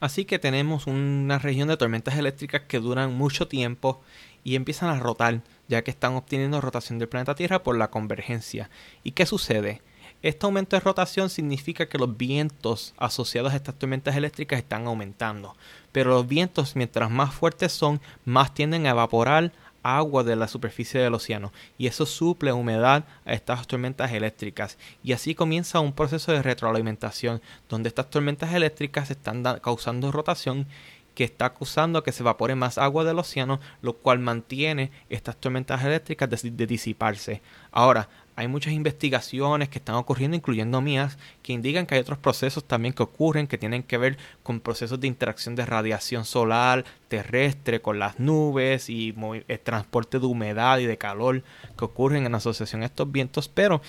Así 0.00 0.24
que 0.24 0.38
tenemos 0.38 0.86
una 0.86 1.38
región 1.38 1.68
de 1.68 1.76
tormentas 1.76 2.16
eléctricas 2.16 2.62
que 2.68 2.78
duran 2.78 3.14
mucho 3.14 3.48
tiempo 3.48 4.02
y 4.44 4.56
empiezan 4.56 4.90
a 4.90 5.00
rotar, 5.00 5.40
ya 5.68 5.82
que 5.82 5.90
están 5.90 6.14
obteniendo 6.14 6.60
rotación 6.60 6.98
del 6.98 7.08
planeta 7.08 7.34
Tierra 7.34 7.62
por 7.62 7.76
la 7.78 7.90
convergencia. 7.90 8.68
¿Y 9.02 9.12
qué 9.12 9.24
sucede? 9.24 9.80
Este 10.24 10.46
aumento 10.46 10.76
de 10.76 10.80
rotación 10.80 11.28
significa 11.28 11.86
que 11.86 11.98
los 11.98 12.16
vientos 12.16 12.94
asociados 12.96 13.52
a 13.52 13.56
estas 13.56 13.78
tormentas 13.78 14.16
eléctricas 14.16 14.58
están 14.58 14.86
aumentando, 14.86 15.54
pero 15.92 16.10
los 16.10 16.26
vientos 16.26 16.76
mientras 16.76 17.10
más 17.10 17.34
fuertes 17.34 17.72
son, 17.72 18.00
más 18.24 18.54
tienden 18.54 18.86
a 18.86 18.90
evaporar 18.90 19.52
agua 19.84 20.24
de 20.24 20.34
la 20.34 20.48
superficie 20.48 21.00
del 21.00 21.14
océano 21.14 21.52
y 21.78 21.86
eso 21.86 22.06
suple 22.06 22.52
humedad 22.52 23.04
a 23.24 23.34
estas 23.34 23.66
tormentas 23.68 24.10
eléctricas 24.10 24.78
y 25.04 25.12
así 25.12 25.36
comienza 25.36 25.78
un 25.78 25.92
proceso 25.92 26.32
de 26.32 26.42
retroalimentación 26.42 27.40
donde 27.68 27.88
estas 27.88 28.10
tormentas 28.10 28.52
eléctricas 28.52 29.10
están 29.12 29.44
causando 29.60 30.10
rotación 30.10 30.66
que 31.14 31.24
está 31.24 31.54
causando 31.54 32.02
que 32.02 32.12
se 32.12 32.22
evapore 32.22 32.54
más 32.54 32.76
agua 32.76 33.04
del 33.04 33.18
océano, 33.18 33.60
lo 33.82 33.94
cual 33.94 34.18
mantiene 34.18 34.90
estas 35.08 35.36
tormentas 35.36 35.84
eléctricas 35.84 36.28
de 36.42 36.66
disiparse. 36.66 37.40
Ahora, 37.70 38.08
hay 38.36 38.48
muchas 38.48 38.72
investigaciones 38.72 39.68
que 39.68 39.78
están 39.78 39.94
ocurriendo, 39.94 40.36
incluyendo 40.36 40.80
mías, 40.80 41.18
que 41.42 41.52
indican 41.52 41.86
que 41.86 41.94
hay 41.94 42.00
otros 42.00 42.18
procesos 42.18 42.64
también 42.64 42.94
que 42.94 43.02
ocurren 43.02 43.46
que 43.46 43.58
tienen 43.58 43.82
que 43.82 43.98
ver 43.98 44.18
con 44.42 44.60
procesos 44.60 45.00
de 45.00 45.06
interacción 45.06 45.54
de 45.54 45.66
radiación 45.66 46.24
solar, 46.24 46.84
terrestre, 47.08 47.80
con 47.80 47.98
las 47.98 48.18
nubes 48.18 48.90
y 48.90 49.14
el 49.48 49.60
transporte 49.60 50.18
de 50.18 50.26
humedad 50.26 50.78
y 50.78 50.86
de 50.86 50.98
calor 50.98 51.42
que 51.78 51.84
ocurren 51.84 52.26
en 52.26 52.34
asociación 52.34 52.82
a 52.82 52.86
estos 52.86 53.10
vientos, 53.10 53.48
pero 53.48 53.80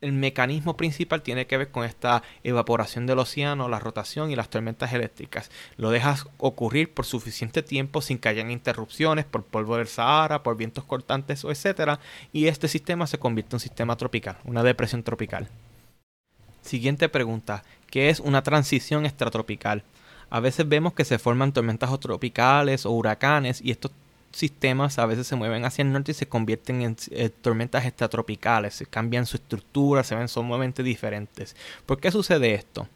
el 0.00 0.12
mecanismo 0.12 0.76
principal 0.76 1.22
tiene 1.22 1.46
que 1.46 1.56
ver 1.56 1.70
con 1.70 1.84
esta 1.84 2.22
evaporación 2.44 3.06
del 3.06 3.18
océano, 3.18 3.68
la 3.68 3.78
rotación 3.78 4.30
y 4.30 4.36
las 4.36 4.50
tormentas 4.50 4.92
eléctricas. 4.92 5.50
Lo 5.76 5.90
dejas 5.90 6.26
ocurrir 6.38 6.92
por 6.92 7.06
suficiente 7.06 7.62
tiempo 7.62 8.02
sin 8.02 8.18
que 8.18 8.28
hayan 8.28 8.50
interrupciones 8.50 9.24
por 9.24 9.44
polvo 9.44 9.76
del 9.76 9.88
Sahara, 9.88 10.42
por 10.42 10.56
vientos 10.56 10.84
cortantes 10.84 11.44
o 11.44 11.50
etcétera, 11.50 11.98
y 12.32 12.46
este 12.46 12.68
sistema 12.68 13.06
se 13.06 13.18
convierte 13.18 13.54
en 13.54 13.56
un 13.56 13.60
sistema 13.60 13.96
tropical, 13.96 14.36
una 14.44 14.62
depresión 14.62 15.02
tropical. 15.02 15.48
Siguiente 16.60 17.08
pregunta, 17.08 17.64
¿qué 17.90 18.10
es 18.10 18.20
una 18.20 18.42
transición 18.42 19.06
extratropical? 19.06 19.82
A 20.28 20.40
veces 20.40 20.68
vemos 20.68 20.92
que 20.92 21.04
se 21.04 21.18
forman 21.18 21.52
tormentas 21.52 21.98
tropicales 22.00 22.84
o 22.84 22.90
huracanes 22.90 23.62
y 23.62 23.70
estos 23.70 23.92
sistemas 24.36 24.98
a 24.98 25.06
veces 25.06 25.26
se 25.26 25.36
mueven 25.36 25.64
hacia 25.64 25.82
el 25.82 25.92
norte 25.92 26.12
y 26.12 26.14
se 26.14 26.28
convierten 26.28 26.82
en 26.82 26.96
eh, 27.10 27.30
tormentas 27.30 27.86
extratropicales, 27.86 28.84
cambian 28.90 29.26
su 29.26 29.38
estructura, 29.38 30.04
se 30.04 30.14
ven 30.14 30.28
sumamente 30.28 30.82
diferentes. 30.82 31.56
¿Por 31.86 31.98
qué 31.98 32.10
sucede 32.10 32.54
esto? 32.54 32.86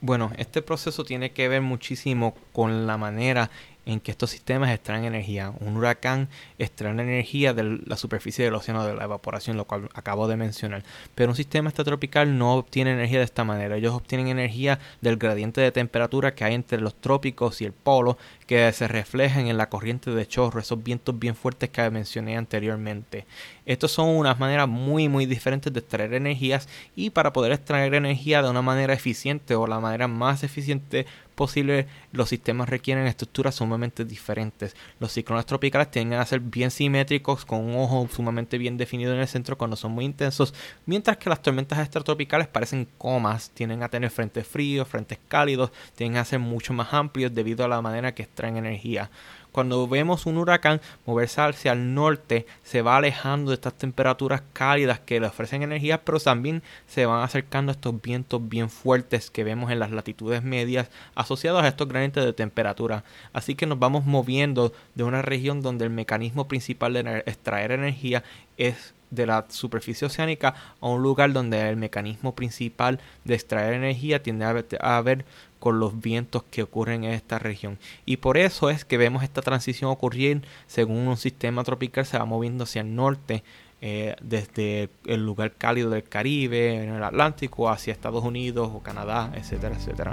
Bueno, 0.00 0.32
este 0.36 0.62
proceso 0.62 1.04
tiene 1.04 1.30
que 1.30 1.48
ver 1.48 1.60
muchísimo 1.60 2.34
con 2.52 2.86
la 2.86 2.96
manera 2.96 3.50
en 3.88 4.00
que 4.00 4.10
estos 4.10 4.30
sistemas 4.30 4.70
extraen 4.70 5.04
energía. 5.04 5.52
Un 5.60 5.76
huracán 5.76 6.28
extrae 6.58 6.92
energía 6.92 7.54
de 7.54 7.80
la 7.86 7.96
superficie 7.96 8.44
del 8.44 8.54
océano 8.54 8.84
de 8.84 8.94
la 8.94 9.04
evaporación, 9.04 9.56
lo 9.56 9.64
cual 9.64 9.88
acabo 9.94 10.28
de 10.28 10.36
mencionar. 10.36 10.84
Pero 11.14 11.30
un 11.30 11.36
sistema 11.36 11.70
extratropical 11.70 12.36
no 12.36 12.54
obtiene 12.54 12.92
energía 12.92 13.18
de 13.18 13.24
esta 13.24 13.44
manera. 13.44 13.76
Ellos 13.76 13.94
obtienen 13.94 14.28
energía 14.28 14.78
del 15.00 15.16
gradiente 15.16 15.62
de 15.62 15.72
temperatura 15.72 16.34
que 16.34 16.44
hay 16.44 16.54
entre 16.54 16.80
los 16.82 16.94
trópicos 17.00 17.62
y 17.62 17.64
el 17.64 17.72
polo, 17.72 18.18
que 18.46 18.70
se 18.72 18.88
reflejan 18.88 19.46
en 19.46 19.56
la 19.56 19.70
corriente 19.70 20.10
de 20.10 20.26
chorro, 20.26 20.60
esos 20.60 20.82
vientos 20.82 21.18
bien 21.18 21.34
fuertes 21.34 21.70
que 21.70 21.90
mencioné 21.90 22.36
anteriormente. 22.36 23.26
Estos 23.64 23.92
son 23.92 24.08
unas 24.08 24.38
maneras 24.38 24.68
muy 24.68 25.08
muy 25.08 25.26
diferentes 25.26 25.72
de 25.72 25.80
extraer 25.80 26.12
energías 26.14 26.68
y 26.94 27.10
para 27.10 27.32
poder 27.32 27.52
extraer 27.52 27.94
energía 27.94 28.42
de 28.42 28.50
una 28.50 28.62
manera 28.62 28.92
eficiente 28.92 29.54
o 29.54 29.66
la 29.66 29.80
manera 29.80 30.08
más 30.08 30.42
eficiente 30.44 31.06
posible, 31.38 31.86
los 32.12 32.28
sistemas 32.28 32.68
requieren 32.68 33.06
estructuras 33.06 33.54
sumamente 33.54 34.04
diferentes. 34.04 34.74
Los 34.98 35.12
ciclones 35.12 35.46
tropicales 35.46 35.90
tienden 35.90 36.18
a 36.18 36.26
ser 36.26 36.40
bien 36.40 36.72
simétricos, 36.72 37.44
con 37.44 37.64
un 37.64 37.76
ojo 37.76 38.08
sumamente 38.12 38.58
bien 38.58 38.76
definido 38.76 39.14
en 39.14 39.20
el 39.20 39.28
centro 39.28 39.56
cuando 39.56 39.76
son 39.76 39.92
muy 39.92 40.04
intensos, 40.04 40.52
mientras 40.84 41.16
que 41.16 41.30
las 41.30 41.40
tormentas 41.40 41.78
extratropicales 41.78 42.48
parecen 42.48 42.88
comas, 42.98 43.50
tienden 43.50 43.84
a 43.84 43.88
tener 43.88 44.10
frentes 44.10 44.46
fríos, 44.46 44.88
frentes 44.88 45.18
cálidos, 45.28 45.70
tienden 45.94 46.20
a 46.20 46.24
ser 46.24 46.40
mucho 46.40 46.72
más 46.74 46.92
amplios 46.92 47.32
debido 47.32 47.64
a 47.64 47.68
la 47.68 47.80
manera 47.80 48.12
que 48.14 48.24
extraen 48.24 48.56
energía 48.56 49.10
cuando 49.52 49.86
vemos 49.88 50.26
un 50.26 50.38
huracán 50.38 50.80
moverse 51.06 51.40
hacia 51.40 51.72
el 51.72 51.94
norte, 51.94 52.46
se 52.62 52.82
va 52.82 52.96
alejando 52.96 53.50
de 53.50 53.54
estas 53.54 53.74
temperaturas 53.74 54.42
cálidas 54.52 55.00
que 55.00 55.20
le 55.20 55.26
ofrecen 55.26 55.62
energía, 55.62 56.04
pero 56.04 56.20
también 56.20 56.62
se 56.86 57.06
van 57.06 57.22
acercando 57.22 57.70
a 57.70 57.74
estos 57.74 58.00
vientos 58.00 58.48
bien 58.48 58.70
fuertes 58.70 59.30
que 59.30 59.44
vemos 59.44 59.70
en 59.70 59.78
las 59.78 59.90
latitudes 59.90 60.42
medias 60.42 60.90
asociados 61.14 61.62
a 61.62 61.68
estos 61.68 61.88
gradientes 61.88 62.24
de 62.24 62.32
temperatura. 62.32 63.04
Así 63.32 63.54
que 63.54 63.66
nos 63.66 63.78
vamos 63.78 64.04
moviendo 64.04 64.72
de 64.94 65.04
una 65.04 65.22
región 65.22 65.62
donde 65.62 65.84
el 65.84 65.90
mecanismo 65.90 66.48
principal 66.48 66.92
de 66.92 67.22
extraer 67.26 67.72
energía 67.72 68.22
es 68.56 68.94
de 69.10 69.26
la 69.26 69.46
superficie 69.48 70.06
oceánica 70.06 70.54
a 70.80 70.88
un 70.88 71.02
lugar 71.02 71.32
donde 71.32 71.68
el 71.68 71.76
mecanismo 71.76 72.34
principal 72.34 73.00
de 73.24 73.34
extraer 73.34 73.74
energía 73.74 74.22
tiende 74.22 74.44
a 74.44 75.00
ver, 75.02 75.24
con 75.58 75.80
los 75.80 76.00
vientos 76.00 76.42
que 76.50 76.62
ocurren 76.62 77.04
en 77.04 77.12
esta 77.12 77.38
región. 77.38 77.78
Y 78.06 78.18
por 78.18 78.36
eso 78.36 78.70
es 78.70 78.84
que 78.84 78.98
vemos 78.98 79.22
esta 79.22 79.42
transición 79.42 79.90
ocurrir 79.90 80.42
según 80.66 81.08
un 81.08 81.16
sistema 81.16 81.64
tropical 81.64 82.06
se 82.06 82.18
va 82.18 82.24
moviendo 82.24 82.64
hacia 82.64 82.82
el 82.82 82.94
norte 82.94 83.42
eh, 83.80 84.16
desde 84.20 84.90
el 85.06 85.24
lugar 85.24 85.52
cálido 85.52 85.90
del 85.90 86.02
Caribe, 86.02 86.82
en 86.82 86.94
el 86.94 87.04
Atlántico, 87.04 87.70
hacia 87.70 87.92
Estados 87.92 88.24
Unidos 88.24 88.70
o 88.74 88.80
Canadá, 88.80 89.32
etcétera, 89.36 89.76
etcétera. 89.76 90.12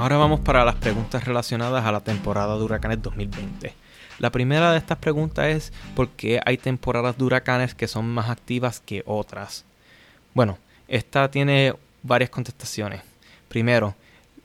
Ahora 0.00 0.16
vamos 0.16 0.40
para 0.40 0.64
las 0.64 0.76
preguntas 0.76 1.26
relacionadas 1.26 1.84
a 1.84 1.92
la 1.92 2.00
temporada 2.00 2.56
de 2.56 2.64
huracanes 2.64 3.02
2020. 3.02 3.74
La 4.18 4.32
primera 4.32 4.72
de 4.72 4.78
estas 4.78 4.96
preguntas 4.96 5.48
es 5.48 5.72
por 5.94 6.08
qué 6.08 6.40
hay 6.46 6.56
temporadas 6.56 7.18
de 7.18 7.24
huracanes 7.24 7.74
que 7.74 7.86
son 7.86 8.08
más 8.08 8.30
activas 8.30 8.80
que 8.80 9.02
otras. 9.04 9.66
Bueno, 10.32 10.56
esta 10.88 11.30
tiene 11.30 11.74
varias 12.02 12.30
contestaciones. 12.30 13.02
Primero, 13.50 13.94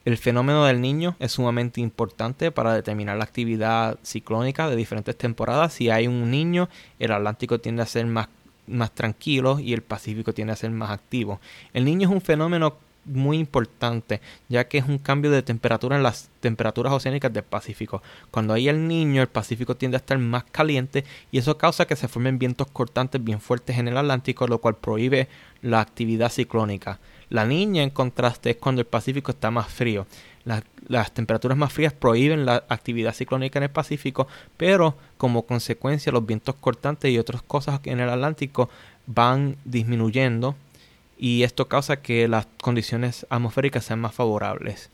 el 0.03 0.17
fenómeno 0.17 0.65
del 0.65 0.81
niño 0.81 1.15
es 1.19 1.31
sumamente 1.31 1.79
importante 1.79 2.51
para 2.51 2.73
determinar 2.73 3.15
la 3.15 3.23
actividad 3.23 3.97
ciclónica 4.03 4.69
de 4.69 4.75
diferentes 4.75 5.17
temporadas. 5.17 5.71
Si 5.71 5.89
hay 5.89 6.05
un 6.05 6.29
niño, 6.29 6.67
el 6.99 7.13
Atlántico 7.13 7.61
tiende 7.61 7.81
a 7.81 7.85
ser 7.85 8.05
más, 8.07 8.27
más 8.67 8.91
tranquilo 8.91 9.57
y 9.61 9.71
el 9.71 9.83
Pacífico 9.83 10.33
tiende 10.33 10.51
a 10.51 10.57
ser 10.57 10.71
más 10.71 10.89
activo. 10.89 11.39
El 11.71 11.85
niño 11.85 12.09
es 12.09 12.13
un 12.13 12.19
fenómeno 12.19 12.75
muy 13.05 13.37
importante, 13.37 14.21
ya 14.49 14.67
que 14.67 14.77
es 14.77 14.87
un 14.87 14.97
cambio 14.97 15.31
de 15.31 15.43
temperatura 15.43 15.95
en 15.95 16.03
las 16.03 16.29
temperaturas 16.39 16.93
oceánicas 16.93 17.31
del 17.31 17.43
Pacífico. 17.43 18.01
Cuando 18.31 18.53
hay 18.53 18.67
el 18.67 18.87
niño, 18.87 19.21
el 19.21 19.27
Pacífico 19.27 19.75
tiende 19.75 19.97
a 19.97 19.99
estar 19.99 20.17
más 20.17 20.43
caliente 20.45 21.05
y 21.31 21.37
eso 21.37 21.57
causa 21.57 21.85
que 21.85 21.95
se 21.95 22.07
formen 22.07 22.39
vientos 22.39 22.67
cortantes 22.71 23.23
bien 23.23 23.39
fuertes 23.39 23.77
en 23.77 23.87
el 23.87 23.97
Atlántico, 23.97 24.47
lo 24.47 24.59
cual 24.59 24.75
prohíbe 24.75 25.27
la 25.61 25.79
actividad 25.79 26.31
ciclónica. 26.31 26.99
La 27.29 27.45
niña, 27.45 27.83
en 27.83 27.89
contraste, 27.89 28.51
es 28.51 28.57
cuando 28.57 28.81
el 28.81 28.87
Pacífico 28.87 29.31
está 29.31 29.51
más 29.51 29.67
frío. 29.67 30.05
las 30.87 31.11
temperaturas 31.11 31.57
más 31.57 31.73
frías 31.73 31.91
prohíben 31.91 32.45
la 32.45 32.63
actividad 32.69 33.15
ciclónica 33.15 33.57
en 33.57 33.63
el 33.63 33.71
Pacífico, 33.71 34.27
pero 34.57 34.95
como 35.17 35.47
consecuencia 35.47 36.11
los 36.11 36.25
vientos 36.25 36.55
cortantes 36.55 37.11
y 37.11 37.17
otras 37.17 37.41
cosas 37.41 37.79
en 37.85 37.99
el 37.99 38.09
Atlántico 38.09 38.69
van 39.07 39.57
disminuyendo 39.65 40.55
y 41.17 41.43
esto 41.43 41.67
causa 41.67 42.01
que 42.01 42.27
las 42.27 42.47
condiciones 42.61 43.25
atmosféricas 43.29 43.85
sean 43.85 43.99
más 43.99 44.13
favorables. 44.13 44.89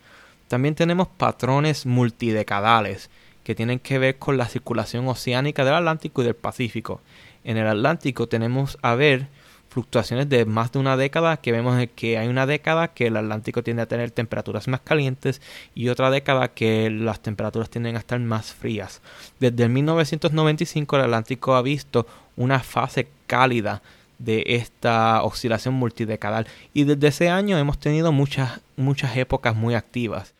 También 0.48 0.74
tenemos 0.74 1.08
patrones 1.08 1.86
multidecadales 1.86 3.10
que 3.44 3.54
tienen 3.54 3.78
que 3.78 3.98
ver 3.98 4.18
con 4.18 4.36
la 4.36 4.46
circulación 4.46 5.08
oceánica 5.08 5.64
del 5.64 5.74
Atlántico 5.74 6.22
y 6.22 6.26
del 6.26 6.36
Pacífico. 6.36 7.00
En 7.44 7.56
el 7.56 7.66
Atlántico 7.66 8.28
tenemos 8.28 8.78
a 8.82 8.94
ver 8.94 9.28
fluctuaciones 9.72 10.28
de 10.28 10.44
más 10.44 10.70
de 10.70 10.78
una 10.78 10.98
década 10.98 11.38
que 11.38 11.50
vemos 11.50 11.82
que 11.96 12.18
hay 12.18 12.28
una 12.28 12.44
década 12.44 12.88
que 12.88 13.06
el 13.06 13.16
Atlántico 13.16 13.62
tiende 13.62 13.82
a 13.82 13.86
tener 13.86 14.10
temperaturas 14.10 14.68
más 14.68 14.82
calientes 14.82 15.40
y 15.74 15.88
otra 15.88 16.10
década 16.10 16.48
que 16.48 16.90
las 16.90 17.20
temperaturas 17.20 17.70
tienden 17.70 17.96
a 17.96 18.00
estar 18.00 18.20
más 18.20 18.52
frías. 18.52 19.00
Desde 19.40 19.64
el 19.64 19.70
1995 19.70 20.96
el 20.96 21.02
Atlántico 21.02 21.54
ha 21.54 21.62
visto 21.62 22.06
una 22.36 22.60
fase 22.60 23.08
cálida 23.26 23.82
de 24.24 24.44
esta 24.46 25.22
oscilación 25.22 25.74
multidecadal 25.74 26.46
y 26.72 26.84
desde 26.84 27.08
ese 27.08 27.28
año 27.30 27.58
hemos 27.58 27.78
tenido 27.78 28.12
muchas 28.12 28.60
muchas 28.76 29.16
épocas 29.16 29.54
muy 29.54 29.74
activas 29.74 30.34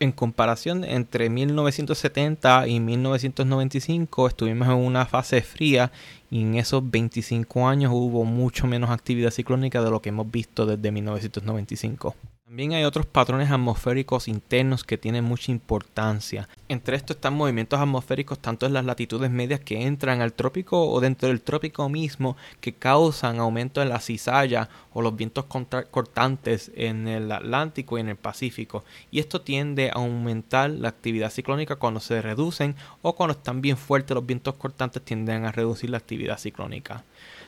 en 0.00 0.12
comparación 0.12 0.84
entre 0.84 1.30
1970 1.30 2.68
y 2.68 2.80
1995 2.80 4.28
estuvimos 4.28 4.68
en 4.68 4.74
una 4.74 5.06
fase 5.06 5.40
fría 5.42 5.90
y 6.30 6.42
en 6.42 6.56
esos 6.56 6.88
25 6.90 7.68
años 7.68 7.92
hubo 7.94 8.24
mucho 8.24 8.66
menos 8.66 8.90
actividad 8.90 9.30
ciclónica 9.30 9.82
de 9.82 9.90
lo 9.90 10.02
que 10.02 10.10
hemos 10.10 10.30
visto 10.30 10.66
desde 10.66 10.90
1995. 10.92 12.14
También 12.46 12.74
hay 12.74 12.84
otros 12.84 13.06
patrones 13.06 13.50
atmosféricos 13.50 14.28
internos 14.28 14.84
que 14.84 14.96
tienen 14.96 15.24
mucha 15.24 15.50
importancia. 15.50 16.48
Entre 16.68 16.96
estos 16.96 17.16
están 17.16 17.34
movimientos 17.34 17.80
atmosféricos 17.80 18.38
tanto 18.38 18.66
en 18.66 18.72
las 18.72 18.84
latitudes 18.84 19.32
medias 19.32 19.58
que 19.58 19.84
entran 19.84 20.20
al 20.20 20.32
trópico 20.32 20.88
o 20.88 21.00
dentro 21.00 21.28
del 21.28 21.40
trópico 21.40 21.88
mismo 21.88 22.36
que 22.60 22.72
causan 22.72 23.40
aumento 23.40 23.82
en 23.82 23.88
la 23.88 23.98
cizalla 23.98 24.68
o 24.92 25.02
los 25.02 25.16
vientos 25.16 25.46
cortantes 25.90 26.70
en 26.76 27.08
el 27.08 27.32
Atlántico 27.32 27.98
y 27.98 28.02
en 28.02 28.10
el 28.10 28.16
Pacífico. 28.16 28.84
Y 29.10 29.18
esto 29.18 29.40
tiende 29.40 29.90
a 29.90 29.94
aumentar 29.94 30.70
la 30.70 30.90
actividad 30.90 31.32
ciclónica 31.32 31.74
cuando 31.74 31.98
se 31.98 32.22
reducen 32.22 32.76
o 33.02 33.16
cuando 33.16 33.32
están 33.32 33.60
bien 33.60 33.76
fuertes 33.76 34.14
los 34.14 34.24
vientos 34.24 34.54
cortantes 34.54 35.02
tienden 35.02 35.46
a 35.46 35.50
reducir 35.50 35.90
la 35.90 35.98
actividad 35.98 36.38
ciclónica. 36.38 37.02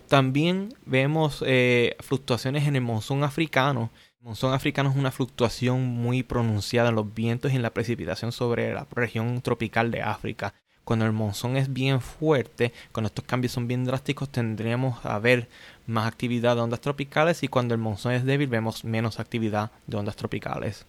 También 0.08 0.74
vemos 0.86 1.44
eh, 1.46 1.94
fluctuaciones 2.00 2.66
en 2.66 2.74
el 2.74 2.82
monzón 2.82 3.22
africano 3.22 3.90
monzón 4.20 4.52
africano 4.52 4.90
es 4.90 4.96
una 4.96 5.10
fluctuación 5.10 5.86
muy 5.86 6.22
pronunciada 6.22 6.88
en 6.88 6.96
los 6.96 7.14
vientos 7.14 7.52
y 7.52 7.56
en 7.56 7.62
la 7.62 7.70
precipitación 7.70 8.32
sobre 8.32 8.74
la 8.74 8.86
región 8.90 9.40
tropical 9.42 9.90
de 9.90 10.02
África. 10.02 10.54
Cuando 10.84 11.04
el 11.04 11.12
monzón 11.12 11.56
es 11.56 11.72
bien 11.72 12.00
fuerte, 12.00 12.72
cuando 12.92 13.08
estos 13.08 13.24
cambios 13.24 13.52
son 13.52 13.68
bien 13.68 13.84
drásticos, 13.84 14.30
tendríamos 14.30 15.04
a 15.04 15.18
ver 15.18 15.48
más 15.86 16.06
actividad 16.06 16.56
de 16.56 16.62
ondas 16.62 16.80
tropicales 16.80 17.42
y 17.42 17.48
cuando 17.48 17.74
el 17.74 17.80
monzón 17.80 18.12
es 18.12 18.24
débil 18.24 18.48
vemos 18.48 18.84
menos 18.84 19.20
actividad 19.20 19.70
de 19.86 19.96
ondas 19.98 20.16
tropicales. 20.16 20.86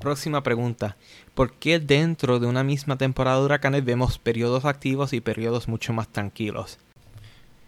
Próxima 0.00 0.42
pregunta. 0.42 0.96
¿Por 1.34 1.52
qué 1.54 1.78
dentro 1.78 2.40
de 2.40 2.46
una 2.46 2.64
misma 2.64 2.98
temporada 2.98 3.38
de 3.38 3.44
huracanes 3.44 3.84
vemos 3.84 4.18
periodos 4.18 4.64
activos 4.64 5.12
y 5.12 5.20
periodos 5.20 5.68
mucho 5.68 5.92
más 5.92 6.08
tranquilos? 6.08 6.78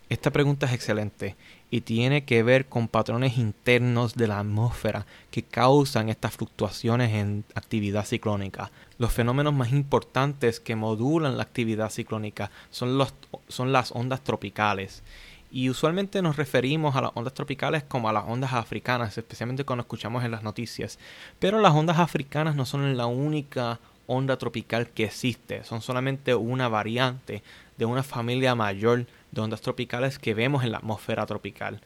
Esta 0.09 0.31
pregunta 0.31 0.67
es 0.67 0.73
excelente 0.73 1.35
y 1.69 1.81
tiene 1.81 2.25
que 2.25 2.45
ver 2.45 2.67
con 2.67 2.87
patrones 2.87 3.39
internos 3.39 4.15
de 4.15 4.29
la 4.29 4.39
atmósfera 4.39 5.05
que 5.33 5.43
causan 5.43 6.09
estas 6.09 6.35
fluctuaciones 6.37 7.13
en 7.13 7.45
actividad 7.57 8.07
ciclónica. 8.07 8.71
Los 8.99 9.13
fenómenos 9.13 9.53
más 9.53 9.73
importantes 9.73 10.61
que 10.61 10.77
modulan 10.77 11.37
la 11.37 11.43
actividad 11.43 11.91
ciclónica 11.91 12.53
son, 12.71 12.99
los, 12.99 13.15
son 13.49 13.73
las 13.73 13.91
ondas 13.91 14.23
tropicales. 14.23 15.03
Y 15.51 15.71
usualmente 15.71 16.23
nos 16.23 16.37
referimos 16.37 16.95
a 16.95 17.01
las 17.03 17.11
ondas 17.15 17.35
tropicales 17.35 17.83
como 17.83 18.09
a 18.09 18.13
las 18.13 18.25
ondas 18.29 18.53
africanas, 18.53 19.19
especialmente 19.19 19.65
cuando 19.65 19.81
escuchamos 19.81 20.23
en 20.23 20.31
las 20.31 20.45
noticias. 20.45 21.01
Pero 21.41 21.59
las 21.59 21.73
ondas 21.73 21.99
africanas 21.99 22.55
no 22.55 22.65
son 22.65 22.97
la 22.97 23.07
única 23.07 23.81
onda 24.07 24.37
tropical 24.37 24.89
que 24.89 25.03
existe, 25.03 25.65
son 25.65 25.83
solamente 25.83 26.33
una 26.37 26.69
variante 26.69 27.43
de 27.77 27.85
una 27.85 28.05
familia 28.05 28.55
mayor 28.55 29.07
de 29.31 29.41
ondas 29.41 29.61
tropicales 29.61 30.19
que 30.19 30.35
vemos 30.35 30.65
en 30.65 30.73
la 30.73 30.79
atmósfera 30.79 31.27
tropical. 31.27 31.81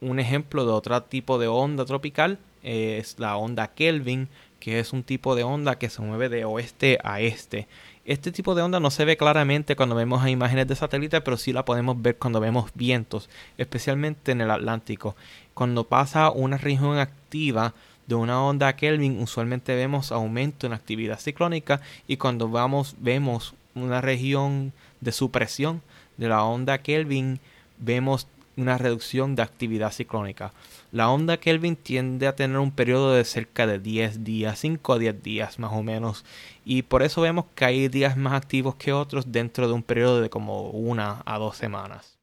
Un 0.00 0.18
ejemplo 0.18 0.66
de 0.66 0.72
otro 0.72 1.02
tipo 1.02 1.38
de 1.38 1.48
onda 1.48 1.84
tropical 1.84 2.38
es 2.62 3.18
la 3.18 3.36
onda 3.36 3.68
Kelvin, 3.68 4.28
que 4.60 4.80
es 4.80 4.92
un 4.92 5.02
tipo 5.02 5.34
de 5.34 5.44
onda 5.44 5.78
que 5.78 5.90
se 5.90 6.02
mueve 6.02 6.28
de 6.28 6.44
oeste 6.44 6.98
a 7.04 7.20
este. 7.20 7.68
Este 8.04 8.32
tipo 8.32 8.54
de 8.54 8.62
onda 8.62 8.80
no 8.80 8.90
se 8.90 9.04
ve 9.04 9.16
claramente 9.16 9.76
cuando 9.76 9.94
vemos 9.94 10.26
imágenes 10.28 10.66
de 10.68 10.76
satélite, 10.76 11.20
pero 11.22 11.36
sí 11.36 11.52
la 11.52 11.64
podemos 11.64 12.00
ver 12.00 12.16
cuando 12.16 12.40
vemos 12.40 12.70
vientos, 12.74 13.30
especialmente 13.56 14.32
en 14.32 14.42
el 14.42 14.50
Atlántico. 14.50 15.16
Cuando 15.54 15.84
pasa 15.84 16.30
una 16.30 16.58
región 16.58 16.98
activa 16.98 17.74
de 18.06 18.14
una 18.14 18.42
onda 18.42 18.76
Kelvin, 18.76 19.22
usualmente 19.22 19.74
vemos 19.74 20.12
aumento 20.12 20.66
en 20.66 20.74
actividad 20.74 21.18
ciclónica 21.18 21.80
y 22.06 22.18
cuando 22.18 22.48
vamos 22.48 22.96
vemos 22.98 23.54
una 23.74 24.00
región 24.00 24.72
de 25.00 25.12
supresión 25.12 25.82
de 26.16 26.28
la 26.28 26.44
onda 26.44 26.78
Kelvin 26.78 27.40
vemos 27.78 28.26
una 28.56 28.78
reducción 28.78 29.34
de 29.34 29.42
actividad 29.42 29.92
ciclónica. 29.92 30.52
La 30.92 31.10
onda 31.10 31.38
Kelvin 31.38 31.76
tiende 31.76 32.26
a 32.26 32.36
tener 32.36 32.58
un 32.58 32.70
periodo 32.70 33.12
de 33.12 33.24
cerca 33.24 33.66
de 33.66 33.78
10 33.78 34.22
días, 34.22 34.60
5 34.60 34.92
a 34.92 34.98
10 34.98 35.22
días 35.22 35.58
más 35.58 35.72
o 35.72 35.82
menos, 35.82 36.24
y 36.64 36.82
por 36.82 37.02
eso 37.02 37.20
vemos 37.20 37.46
que 37.54 37.64
hay 37.64 37.88
días 37.88 38.16
más 38.16 38.34
activos 38.34 38.76
que 38.76 38.92
otros 38.92 39.32
dentro 39.32 39.66
de 39.66 39.74
un 39.74 39.82
periodo 39.82 40.20
de 40.20 40.30
como 40.30 40.70
una 40.70 41.22
a 41.26 41.38
dos 41.38 41.56
semanas. 41.56 42.18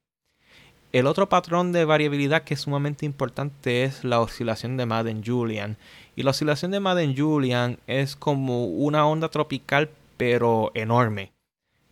El 0.94 1.08
otro 1.08 1.30
patrón 1.30 1.72
de 1.72 1.86
variabilidad 1.86 2.44
que 2.44 2.54
es 2.54 2.62
sumamente 2.62 3.06
importante 3.06 3.84
es 3.86 4.04
la 4.04 4.20
oscilación 4.20 4.76
de 4.76 4.86
Madden-Julian. 4.86 5.78
Y 6.18 6.24
la 6.24 6.32
oscilación 6.32 6.72
de 6.72 6.82
Madden-Julian 6.82 7.78
es 7.88 8.18
como 8.18 8.66
una 8.66 9.08
onda 9.08 9.30
tropical 9.30 9.90
pero 10.18 10.72
enorme 10.74 11.32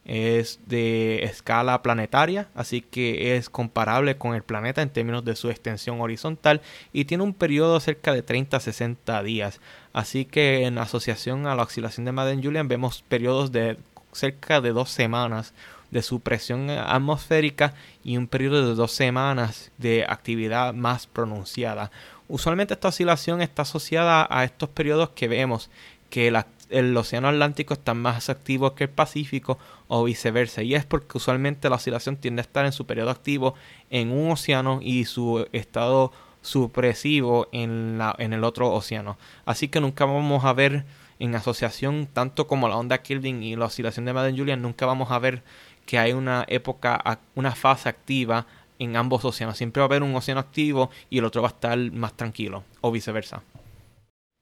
es 0.09 0.59
de 0.65 1.23
escala 1.23 1.83
planetaria, 1.83 2.49
así 2.55 2.81
que 2.81 3.37
es 3.37 3.47
comparable 3.47 4.17
con 4.17 4.33
el 4.33 4.41
planeta 4.41 4.81
en 4.81 4.89
términos 4.89 5.23
de 5.23 5.35
su 5.35 5.51
extensión 5.51 6.01
horizontal 6.01 6.61
y 6.91 7.05
tiene 7.05 7.23
un 7.23 7.35
periodo 7.35 7.79
cerca 7.79 8.11
de 8.11 8.23
30 8.23 8.57
a 8.57 8.59
60 8.59 9.21
días. 9.21 9.61
Así 9.93 10.25
que 10.25 10.65
en 10.65 10.79
asociación 10.79 11.45
a 11.45 11.53
la 11.53 11.61
oscilación 11.61 12.05
de 12.05 12.11
Madden-Julian 12.11 12.67
vemos 12.67 13.03
periodos 13.07 13.51
de 13.51 13.77
cerca 14.11 14.61
de 14.61 14.71
dos 14.71 14.89
semanas 14.89 15.53
de 15.91 16.01
supresión 16.01 16.71
atmosférica 16.71 17.75
y 18.03 18.17
un 18.17 18.27
periodo 18.27 18.67
de 18.67 18.73
dos 18.73 18.91
semanas 18.91 19.71
de 19.77 20.05
actividad 20.09 20.73
más 20.73 21.05
pronunciada. 21.05 21.91
Usualmente 22.27 22.73
esta 22.73 22.87
oscilación 22.87 23.43
está 23.43 23.61
asociada 23.61 24.27
a 24.27 24.43
estos 24.43 24.69
periodos 24.69 25.11
que 25.11 25.27
vemos 25.27 25.69
que 26.09 26.31
la 26.31 26.47
el 26.69 26.95
océano 26.95 27.27
Atlántico 27.27 27.73
está 27.73 27.93
más 27.93 28.29
activo 28.29 28.75
que 28.75 28.85
el 28.85 28.89
Pacífico 28.89 29.57
o 29.87 30.03
viceversa. 30.03 30.61
Y 30.61 30.75
es 30.75 30.85
porque 30.85 31.17
usualmente 31.17 31.69
la 31.69 31.75
oscilación 31.75 32.17
tiende 32.17 32.41
a 32.41 32.43
estar 32.43 32.65
en 32.65 32.71
su 32.71 32.85
periodo 32.85 33.09
activo 33.09 33.55
en 33.89 34.11
un 34.11 34.31
océano 34.31 34.79
y 34.81 35.05
su 35.05 35.47
estado 35.51 36.11
supresivo 36.41 37.47
en, 37.51 37.97
la, 37.97 38.15
en 38.17 38.33
el 38.33 38.43
otro 38.43 38.71
océano. 38.71 39.17
Así 39.45 39.67
que 39.67 39.81
nunca 39.81 40.05
vamos 40.05 40.45
a 40.45 40.53
ver 40.53 40.85
en 41.19 41.35
asociación, 41.35 42.07
tanto 42.11 42.47
como 42.47 42.69
la 42.69 42.77
onda 42.77 42.99
Kelvin 42.99 43.43
y 43.43 43.55
la 43.55 43.65
oscilación 43.65 44.05
de 44.05 44.13
Madden-Julian, 44.13 44.61
nunca 44.61 44.85
vamos 44.85 45.11
a 45.11 45.19
ver 45.19 45.43
que 45.85 45.99
hay 45.99 46.13
una 46.13 46.45
época, 46.47 47.19
una 47.35 47.53
fase 47.55 47.89
activa 47.89 48.45
en 48.79 48.95
ambos 48.95 49.25
océanos. 49.25 49.57
Siempre 49.57 49.81
va 49.81 49.85
a 49.85 49.89
haber 49.89 50.03
un 50.03 50.15
océano 50.15 50.39
activo 50.39 50.89
y 51.09 51.17
el 51.17 51.25
otro 51.25 51.41
va 51.41 51.49
a 51.49 51.51
estar 51.51 51.77
más 51.91 52.15
tranquilo, 52.15 52.63
o 52.79 52.91
viceversa. 52.91 53.43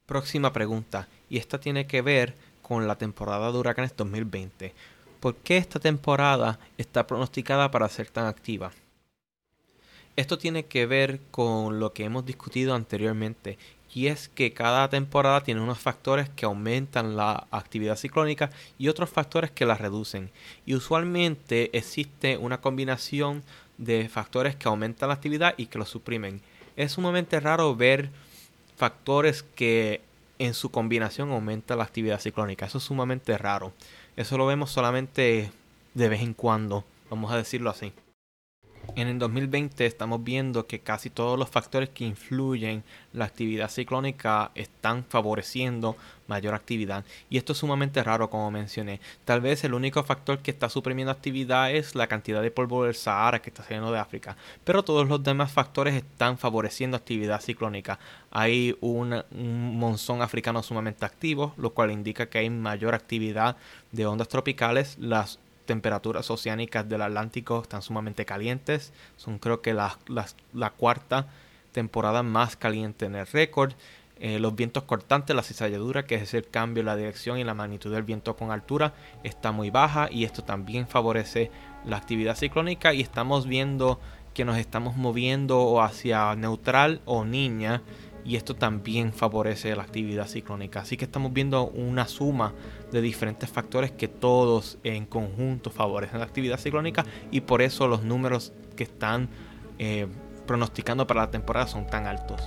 Próxima 0.05 0.53
pregunta, 0.53 1.07
y 1.29 1.37
esta 1.37 1.59
tiene 1.59 1.87
que 1.87 2.01
ver 2.01 2.35
con 2.61 2.87
la 2.87 2.97
temporada 2.97 3.51
de 3.51 3.57
huracanes 3.57 3.95
2020. 3.95 4.73
¿Por 5.19 5.35
qué 5.35 5.57
esta 5.57 5.79
temporada 5.79 6.59
está 6.77 7.07
pronosticada 7.07 7.71
para 7.71 7.89
ser 7.89 8.09
tan 8.09 8.25
activa? 8.27 8.71
Esto 10.15 10.37
tiene 10.37 10.65
que 10.65 10.85
ver 10.85 11.21
con 11.31 11.79
lo 11.79 11.93
que 11.93 12.03
hemos 12.03 12.25
discutido 12.25 12.73
anteriormente 12.73 13.57
y 13.93 14.07
es 14.07 14.29
que 14.29 14.53
cada 14.53 14.89
temporada 14.89 15.43
tiene 15.43 15.61
unos 15.61 15.79
factores 15.79 16.29
que 16.29 16.45
aumentan 16.45 17.15
la 17.15 17.47
actividad 17.51 17.95
ciclónica 17.95 18.49
y 18.77 18.89
otros 18.89 19.09
factores 19.09 19.51
que 19.51 19.65
la 19.65 19.75
reducen. 19.75 20.29
Y 20.65 20.75
usualmente 20.75 21.75
existe 21.77 22.37
una 22.37 22.61
combinación 22.61 23.43
de 23.77 24.09
factores 24.09 24.55
que 24.55 24.67
aumentan 24.67 25.09
la 25.09 25.15
actividad 25.15 25.53
y 25.57 25.67
que 25.67 25.79
lo 25.79 25.85
suprimen. 25.85 26.41
Es 26.75 26.93
sumamente 26.93 27.39
raro 27.39 27.75
ver 27.75 28.09
factores 28.75 29.43
que 29.43 30.01
en 30.39 30.53
su 30.53 30.71
combinación 30.71 31.31
aumentan 31.31 31.77
la 31.77 31.83
actividad 31.83 32.19
ciclónica. 32.19 32.65
Eso 32.65 32.77
es 32.77 32.83
sumamente 32.83 33.37
raro. 33.37 33.73
Eso 34.15 34.37
lo 34.37 34.45
vemos 34.45 34.71
solamente 34.71 35.51
de 35.93 36.09
vez 36.09 36.21
en 36.21 36.33
cuando, 36.33 36.85
vamos 37.09 37.31
a 37.31 37.37
decirlo 37.37 37.69
así 37.69 37.93
en 38.97 39.07
el 39.07 39.19
2020 39.19 39.85
estamos 39.85 40.23
viendo 40.23 40.65
que 40.65 40.79
casi 40.79 41.11
todos 41.11 41.37
los 41.37 41.49
factores 41.49 41.89
que 41.89 42.03
influyen 42.03 42.83
la 43.13 43.25
actividad 43.25 43.69
ciclónica 43.69 44.49
están 44.55 45.03
favoreciendo 45.03 45.95
mayor 46.25 46.55
actividad. 46.55 47.05
Y 47.29 47.37
esto 47.37 47.53
es 47.53 47.59
sumamente 47.59 48.03
raro, 48.03 48.31
como 48.31 48.49
mencioné. 48.49 48.99
Tal 49.23 49.39
vez 49.39 49.63
el 49.63 49.75
único 49.75 50.03
factor 50.03 50.39
que 50.39 50.49
está 50.49 50.67
suprimiendo 50.67 51.11
actividad 51.11 51.71
es 51.71 51.93
la 51.93 52.07
cantidad 52.07 52.41
de 52.41 52.49
polvo 52.49 52.85
del 52.85 52.95
Sahara 52.95 53.39
que 53.39 53.51
está 53.51 53.63
saliendo 53.63 53.91
de 53.91 53.99
África. 53.99 54.35
Pero 54.63 54.83
todos 54.83 55.07
los 55.07 55.23
demás 55.23 55.51
factores 55.51 55.93
están 55.93 56.39
favoreciendo 56.39 56.97
actividad 56.97 57.39
ciclónica. 57.39 57.99
Hay 58.31 58.75
un, 58.81 59.23
un 59.29 59.77
monzón 59.77 60.23
africano 60.23 60.63
sumamente 60.63 61.05
activo, 61.05 61.53
lo 61.57 61.69
cual 61.69 61.91
indica 61.91 62.29
que 62.29 62.39
hay 62.39 62.49
mayor 62.49 62.95
actividad 62.95 63.57
de 63.91 64.07
ondas 64.07 64.27
tropicales. 64.27 64.97
Las 64.97 65.37
temperaturas 65.67 66.31
oceánicas 66.31 66.89
del 66.89 67.03
Atlántico 67.03 67.61
están 67.61 67.83
sumamente 67.83 68.25
calientes. 68.25 68.91
Son 69.17 69.37
creo 69.37 69.61
que 69.61 69.75
la, 69.75 69.99
cuarta 70.75 71.27
temporada 71.71 72.23
más 72.23 72.55
caliente 72.55 73.05
en 73.05 73.15
el 73.15 73.27
récord. 73.27 73.73
Eh, 74.19 74.39
los 74.39 74.55
vientos 74.55 74.81
cortantes, 74.83 75.35
la 75.35 75.43
cizalladura, 75.43 76.05
que 76.07 76.15
es 76.15 76.33
el 76.33 76.47
cambio 76.49 76.81
en 76.81 76.87
la 76.87 76.95
dirección 76.95 77.37
y 77.37 77.43
la 77.43 77.53
magnitud 77.53 77.91
del 77.91 78.01
viento 78.01 78.35
con 78.35 78.49
altura, 78.49 78.95
está 79.23 79.51
muy 79.51 79.69
baja 79.69 80.07
y 80.11 80.23
esto 80.23 80.43
también 80.43 80.87
favorece 80.87 81.51
la 81.85 81.97
actividad 81.97 82.35
ciclónica 82.35 82.95
y 82.95 83.01
estamos 83.01 83.45
viendo 83.45 83.99
que 84.33 84.43
nos 84.43 84.57
estamos 84.57 84.95
moviendo 84.95 85.81
hacia 85.81 86.35
neutral 86.35 87.01
o 87.05 87.25
niña 87.25 87.83
y 88.27 88.35
esto 88.35 88.55
también 88.55 89.13
favorece 89.13 89.73
la 89.73 89.83
actividad 89.83 90.27
ciclónica. 90.27 90.81
Así 90.81 90.97
que 90.97 91.05
estamos 91.05 91.31
viendo 91.31 91.69
una 91.69 92.07
suma 92.07 92.53
de 92.91 92.99
diferentes 92.99 93.49
factores 93.49 93.91
que 93.91 94.09
todos 94.09 94.77
en 94.83 95.05
conjunto 95.05 95.69
favorecen 95.69 96.19
la 96.19 96.25
actividad 96.25 96.59
ciclónica 96.59 97.05
y 97.31 97.41
por 97.41 97.61
eso 97.61 97.87
los 97.87 98.03
números 98.03 98.51
que 98.75 98.83
están 98.83 99.29
eh, 99.79 100.07
pronosticando 100.45 101.07
para 101.07 101.21
la 101.21 101.31
temporada 101.31 101.67
son 101.67 101.87
tan 101.87 102.05
altos. 102.05 102.41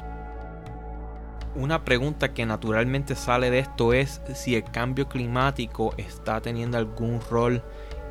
Una 1.55 1.83
pregunta 1.83 2.35
que 2.35 2.45
naturalmente 2.45 3.17
sale 3.17 3.51
de 3.51 3.61
esto 3.61 3.95
es 3.95 4.21
si 4.35 4.57
el 4.57 4.65
cambio 4.65 5.09
climático 5.09 5.95
está 5.97 6.43
teniendo 6.43 6.77
algún 6.77 7.23
rol 7.31 7.65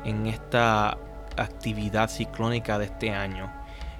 en 0.04 0.26
esta 0.26 0.98
actividad 1.36 2.10
ciclónica 2.10 2.80
de 2.80 2.86
este 2.86 3.10
año. 3.10 3.48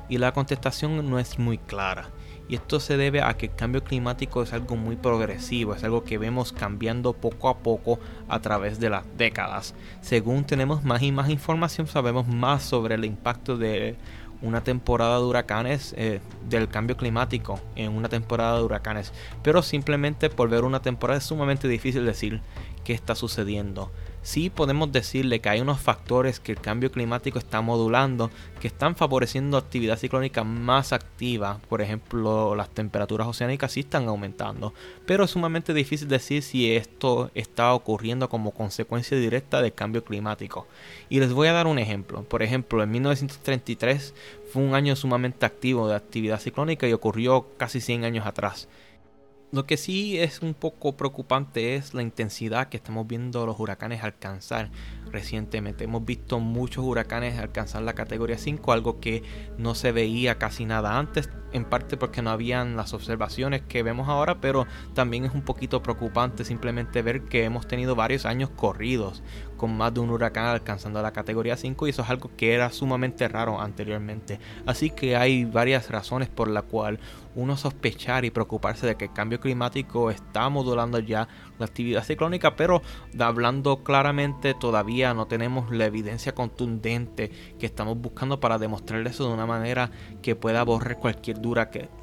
Y 0.08 0.18
la 0.18 0.32
contestación 0.32 1.08
no 1.08 1.20
es 1.20 1.38
muy 1.38 1.56
clara. 1.56 2.10
Y 2.50 2.56
esto 2.56 2.80
se 2.80 2.96
debe 2.96 3.22
a 3.22 3.34
que 3.34 3.46
el 3.46 3.54
cambio 3.54 3.84
climático 3.84 4.42
es 4.42 4.52
algo 4.52 4.74
muy 4.74 4.96
progresivo, 4.96 5.72
es 5.72 5.84
algo 5.84 6.02
que 6.02 6.18
vemos 6.18 6.52
cambiando 6.52 7.12
poco 7.12 7.48
a 7.48 7.58
poco 7.58 8.00
a 8.26 8.40
través 8.40 8.80
de 8.80 8.90
las 8.90 9.04
décadas. 9.16 9.72
Según 10.00 10.42
tenemos 10.42 10.82
más 10.82 11.00
y 11.02 11.12
más 11.12 11.30
información, 11.30 11.86
sabemos 11.86 12.26
más 12.26 12.64
sobre 12.64 12.96
el 12.96 13.04
impacto 13.04 13.56
de 13.56 13.94
una 14.42 14.64
temporada 14.64 15.18
de 15.18 15.26
huracanes, 15.26 15.94
eh, 15.96 16.20
del 16.48 16.68
cambio 16.68 16.96
climático 16.96 17.60
en 17.76 17.92
una 17.92 18.08
temporada 18.08 18.56
de 18.56 18.64
huracanes. 18.64 19.12
Pero 19.44 19.62
simplemente 19.62 20.28
por 20.28 20.48
ver 20.48 20.64
una 20.64 20.82
temporada 20.82 21.18
es 21.18 21.24
sumamente 21.24 21.68
difícil 21.68 22.04
decir 22.04 22.40
qué 22.82 22.94
está 22.94 23.14
sucediendo 23.14 23.92
sí 24.22 24.50
podemos 24.50 24.92
decirle 24.92 25.40
que 25.40 25.48
hay 25.48 25.60
unos 25.60 25.80
factores 25.80 26.40
que 26.40 26.52
el 26.52 26.60
cambio 26.60 26.90
climático 26.92 27.38
está 27.38 27.60
modulando 27.60 28.30
que 28.60 28.68
están 28.68 28.94
favoreciendo 28.94 29.56
actividad 29.56 29.98
ciclónica 29.98 30.44
más 30.44 30.92
activa. 30.92 31.58
Por 31.68 31.80
ejemplo, 31.80 32.54
las 32.54 32.68
temperaturas 32.70 33.26
oceánicas 33.26 33.72
sí 33.72 33.80
están 33.80 34.06
aumentando. 34.06 34.74
Pero 35.06 35.24
es 35.24 35.30
sumamente 35.30 35.72
difícil 35.72 36.08
decir 36.08 36.42
si 36.42 36.70
esto 36.72 37.30
está 37.34 37.72
ocurriendo 37.72 38.28
como 38.28 38.52
consecuencia 38.52 39.18
directa 39.18 39.62
del 39.62 39.72
cambio 39.72 40.04
climático. 40.04 40.66
Y 41.08 41.20
les 41.20 41.32
voy 41.32 41.48
a 41.48 41.52
dar 41.52 41.66
un 41.66 41.78
ejemplo. 41.78 42.22
Por 42.22 42.42
ejemplo, 42.42 42.82
en 42.82 42.90
1933 42.90 44.14
fue 44.52 44.62
un 44.62 44.74
año 44.74 44.94
sumamente 44.94 45.46
activo 45.46 45.88
de 45.88 45.96
actividad 45.96 46.40
ciclónica 46.40 46.86
y 46.86 46.92
ocurrió 46.92 47.46
casi 47.56 47.80
100 47.80 48.04
años 48.04 48.26
atrás. 48.26 48.68
Lo 49.52 49.66
que 49.66 49.76
sí 49.76 50.16
es 50.16 50.42
un 50.42 50.54
poco 50.54 50.96
preocupante 50.96 51.74
es 51.74 51.92
la 51.92 52.02
intensidad 52.02 52.68
que 52.68 52.76
estamos 52.76 53.08
viendo 53.08 53.46
los 53.46 53.58
huracanes 53.58 54.04
alcanzar 54.04 54.70
recientemente. 55.10 55.84
Hemos 55.84 56.04
visto 56.04 56.38
muchos 56.38 56.84
huracanes 56.84 57.36
alcanzar 57.36 57.82
la 57.82 57.94
categoría 57.94 58.38
5, 58.38 58.72
algo 58.72 59.00
que 59.00 59.24
no 59.58 59.74
se 59.74 59.90
veía 59.90 60.38
casi 60.38 60.66
nada 60.66 60.96
antes, 60.96 61.30
en 61.52 61.64
parte 61.64 61.96
porque 61.96 62.22
no 62.22 62.30
habían 62.30 62.76
las 62.76 62.94
observaciones 62.94 63.62
que 63.62 63.82
vemos 63.82 64.08
ahora, 64.08 64.40
pero 64.40 64.66
también 64.94 65.24
es 65.24 65.34
un 65.34 65.42
poquito 65.42 65.82
preocupante 65.82 66.44
simplemente 66.44 67.02
ver 67.02 67.22
que 67.22 67.44
hemos 67.44 67.66
tenido 67.66 67.94
varios 67.94 68.26
años 68.26 68.50
corridos 68.50 69.22
con 69.56 69.76
más 69.76 69.92
de 69.92 70.00
un 70.00 70.10
huracán 70.10 70.46
alcanzando 70.46 71.02
la 71.02 71.12
categoría 71.12 71.56
5 71.56 71.86
y 71.86 71.90
eso 71.90 72.02
es 72.02 72.10
algo 72.10 72.30
que 72.36 72.54
era 72.54 72.70
sumamente 72.70 73.28
raro 73.28 73.60
anteriormente. 73.60 74.40
Así 74.66 74.90
que 74.90 75.16
hay 75.16 75.44
varias 75.44 75.90
razones 75.90 76.28
por 76.28 76.48
la 76.48 76.62
cual 76.62 76.98
uno 77.34 77.56
sospechar 77.56 78.24
y 78.24 78.30
preocuparse 78.30 78.86
de 78.86 78.96
que 78.96 79.06
el 79.06 79.12
cambio 79.12 79.40
climático 79.40 80.10
está 80.10 80.48
modulando 80.48 80.98
ya 80.98 81.28
la 81.60 81.66
actividad 81.66 82.02
ciclónica, 82.02 82.56
pero 82.56 82.82
hablando 83.18 83.84
claramente 83.84 84.54
todavía 84.54 85.14
no 85.14 85.26
tenemos 85.26 85.70
la 85.70 85.86
evidencia 85.86 86.34
contundente 86.34 87.30
que 87.58 87.66
estamos 87.66 87.96
buscando 87.98 88.40
para 88.40 88.58
demostrar 88.58 89.06
eso 89.06 89.28
de 89.28 89.34
una 89.34 89.46
manera 89.46 89.90
que 90.22 90.34
pueda 90.34 90.64
borrar 90.64 90.98
cualquier 90.98 91.38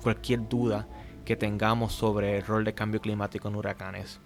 cualquier 0.02 0.48
duda 0.48 0.88
que 1.26 1.36
tengamos 1.36 1.94
sobre 1.94 2.38
el 2.38 2.46
rol 2.46 2.64
de 2.64 2.74
cambio 2.74 3.02
climático 3.02 3.50
en 3.50 3.56
huracanes. 3.56 4.22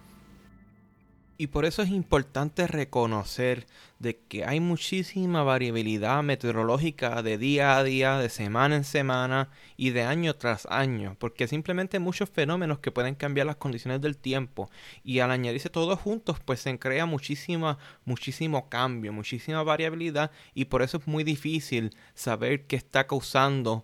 Y 1.42 1.48
por 1.48 1.66
eso 1.66 1.82
es 1.82 1.90
importante 1.90 2.68
reconocer 2.68 3.66
de 3.98 4.20
que 4.20 4.46
hay 4.46 4.60
muchísima 4.60 5.42
variabilidad 5.42 6.22
meteorológica 6.22 7.24
de 7.24 7.40
día 7.40 7.78
a 7.78 7.84
día, 7.84 8.20
de 8.20 8.30
semana 8.30 8.76
en 8.76 8.84
semana 8.84 9.50
y 9.76 9.90
de 9.90 10.04
año 10.04 10.36
tras 10.36 10.68
año, 10.68 11.16
porque 11.18 11.48
simplemente 11.48 11.98
hay 11.98 12.04
muchos 12.04 12.30
fenómenos 12.30 12.78
que 12.78 12.92
pueden 12.92 13.16
cambiar 13.16 13.48
las 13.48 13.56
condiciones 13.56 14.02
del 14.02 14.18
tiempo 14.18 14.70
y 15.04 15.18
al 15.18 15.32
añadirse 15.32 15.72
todos 15.72 16.00
juntos 16.00 16.38
pues 16.46 16.60
se 16.60 16.78
crea 16.78 17.08
muchísima 17.08 17.80
muchísimo 18.06 18.70
cambio, 18.70 19.12
muchísima 19.12 19.64
variabilidad 19.64 20.30
y 20.54 20.66
por 20.66 20.84
eso 20.84 20.98
es 20.98 21.08
muy 21.08 21.24
difícil 21.24 21.90
saber 22.14 22.68
qué 22.68 22.76
está 22.76 23.08
causando 23.08 23.84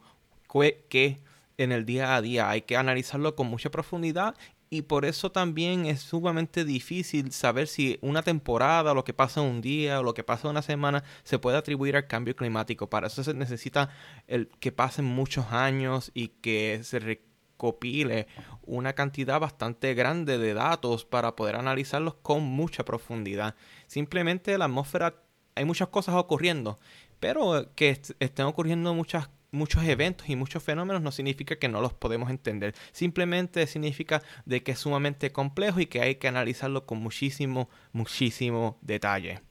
qué 0.90 1.22
en 1.58 1.72
el 1.72 1.86
día 1.86 2.16
a 2.16 2.22
día. 2.22 2.50
Hay 2.50 2.62
que 2.62 2.78
analizarlo 2.78 3.36
con 3.36 3.48
mucha 3.48 3.72
profundidad 3.72 4.36
y 4.70 4.84
por 4.84 5.06
eso 5.06 5.32
también 5.32 5.86
es 5.86 6.02
sumamente 6.02 6.66
difícil 6.66 7.32
saber 7.32 7.68
si 7.68 8.00
una 8.02 8.24
temporada, 8.24 8.94
lo 8.94 9.04
que 9.04 9.14
pasa 9.14 9.42
un 9.42 9.62
día 9.62 10.00
o 10.00 10.04
lo 10.04 10.14
que 10.14 10.24
pasa 10.24 10.50
una 10.50 10.62
semana 10.62 11.04
se 11.24 11.40
puede 11.40 11.58
atribuir 11.58 11.96
al 11.96 12.08
cambio 12.08 12.36
climático. 12.36 12.90
Para 12.90 13.08
eso 13.08 13.24
se 13.24 13.34
necesita 13.34 13.90
el 14.28 14.50
que 14.60 14.72
pasen 14.72 15.06
muchos 15.06 15.52
años 15.52 16.12
y 16.14 16.30
que 16.30 16.82
se 16.84 17.00
recopile 17.00 18.28
una 18.64 18.94
cantidad 18.94 19.40
bastante 19.40 19.94
grande 19.94 20.38
de 20.38 20.54
datos 20.54 21.06
para 21.06 21.36
poder 21.36 21.56
analizarlos 21.56 22.16
con 22.16 22.44
mucha 22.44 22.84
profundidad. 22.84 23.56
Simplemente 23.88 24.58
la 24.58 24.66
atmósfera 24.66 25.24
hay 25.56 25.66
muchas 25.66 25.88
cosas 25.88 26.16
ocurriendo, 26.16 26.78
pero 27.20 27.74
que 27.74 28.00
estén 28.20 28.46
ocurriendo 28.46 28.94
muchas 28.94 29.30
muchos 29.58 29.84
eventos 29.84 30.30
y 30.30 30.36
muchos 30.36 30.64
fenómenos 30.64 31.02
no 31.02 31.12
significa 31.12 31.58
que 31.58 31.68
no 31.68 31.82
los 31.82 31.94
podemos 31.94 32.30
entender. 32.30 32.76
Simplemente 32.92 33.68
significa 33.68 34.22
de 34.46 34.64
que 34.64 34.72
es 34.74 34.80
sumamente 34.80 35.32
complejo 35.32 35.80
y 35.80 35.88
que 35.88 36.02
hay 36.02 36.16
que 36.16 36.28
analizarlo 36.28 36.86
con 36.86 37.00
muchísimo, 37.00 37.70
muchísimo 37.92 38.78
detalle. 38.82 39.47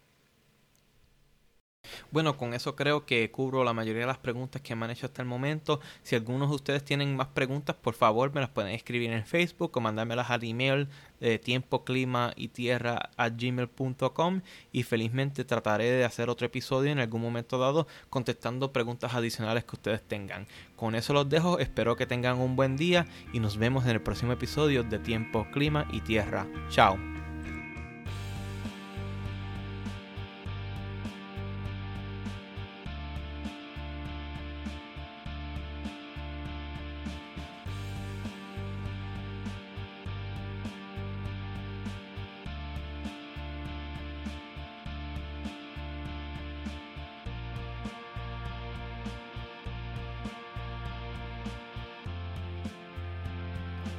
Bueno, 2.11 2.37
con 2.37 2.55
eso 2.55 2.77
creo 2.77 3.07
que 3.07 3.31
cubro 3.31 3.65
la 3.65 3.73
mayoría 3.73 4.03
de 4.03 4.07
las 4.07 4.19
preguntas 4.19 4.63
que 4.63 4.75
me 4.75 4.85
han 4.85 4.91
hecho 4.91 5.07
hasta 5.07 5.23
el 5.23 5.29
momento. 5.29 5.81
Si 6.03 6.15
algunos 6.15 6.49
de 6.51 6.57
ustedes 6.57 6.85
tienen 6.85 7.17
más 7.17 7.29
preguntas, 7.29 7.77
por 7.77 7.95
favor 7.95 8.35
me 8.35 8.41
las 8.41 8.51
pueden 8.51 8.73
escribir 8.73 9.11
en 9.13 9.25
Facebook 9.25 9.73
o 9.75 9.81
mandármelas 9.81 10.31
al 10.31 10.45
email 10.45 10.89
de 11.21 11.39
tiempo, 11.39 11.85
clima 11.85 12.33
y 12.37 12.49
tierra 12.49 13.11
a 13.17 13.29
gmail.com 13.29 14.43
y 14.73 14.83
felizmente 14.83 15.45
trataré 15.45 15.91
de 15.91 16.05
hacer 16.05 16.29
otro 16.29 16.47
episodio 16.47 16.93
en 16.93 16.99
algún 16.99 17.23
momento 17.23 17.59
dado 17.59 17.87
contestando 18.11 18.73
preguntas 18.73 19.15
adicionales 19.15 19.65
que 19.65 19.77
ustedes 19.77 20.03
tengan. 20.03 20.47
Con 20.77 20.95
eso 20.95 21.13
los 21.13 21.29
dejo, 21.29 21.59
espero 21.59 21.97
que 21.97 22.07
tengan 22.07 22.39
un 22.39 22.57
buen 22.57 22.77
día 22.77 23.07
y 23.33 23.41
nos 23.41 23.57
vemos 23.57 23.85
en 23.85 23.93
el 23.93 24.03
próximo 24.03 24.33
episodio 24.33 24.83
de 24.83 24.99
tiempo, 24.99 25.47
clima 25.53 25.89
y 25.93 26.01
tierra. 26.01 26.47
Chao. 26.71 27.26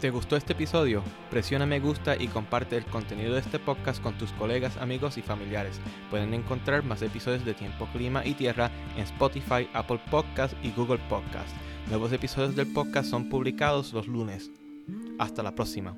¿Te 0.08 0.12
gustó 0.12 0.38
este 0.38 0.54
episodio? 0.54 1.04
Presiona 1.30 1.66
me 1.66 1.82
gusta 1.82 2.16
y 2.16 2.30
comparte 2.30 2.78
el 2.78 2.86
contenido 2.86 3.34
de 3.34 3.42
este 3.42 3.60
podcast 3.60 4.02
con 4.02 4.18
tus 4.18 4.32
colegas, 4.32 4.78
amigos 4.78 5.18
y 5.18 5.22
familiares. 5.22 5.82
Pueden 6.10 6.34
encontrar 6.34 6.86
más 6.86 7.02
episodios 7.02 7.44
de 7.44 7.54
Tiempo, 7.54 7.90
Clima 7.92 8.26
y 8.26 8.34
Tierra 8.34 8.72
en 8.96 9.04
Spotify, 9.04 9.68
Apple 9.74 10.00
Podcast 10.10 10.54
y 10.64 10.72
Google 10.72 11.02
Podcast. 11.10 11.54
Nuevos 11.90 12.14
episodios 12.14 12.56
del 12.56 12.72
podcast 12.72 13.10
son 13.10 13.28
publicados 13.28 13.92
los 13.92 14.08
lunes. 14.08 14.50
Hasta 15.20 15.44
la 15.44 15.54
próxima. 15.54 15.98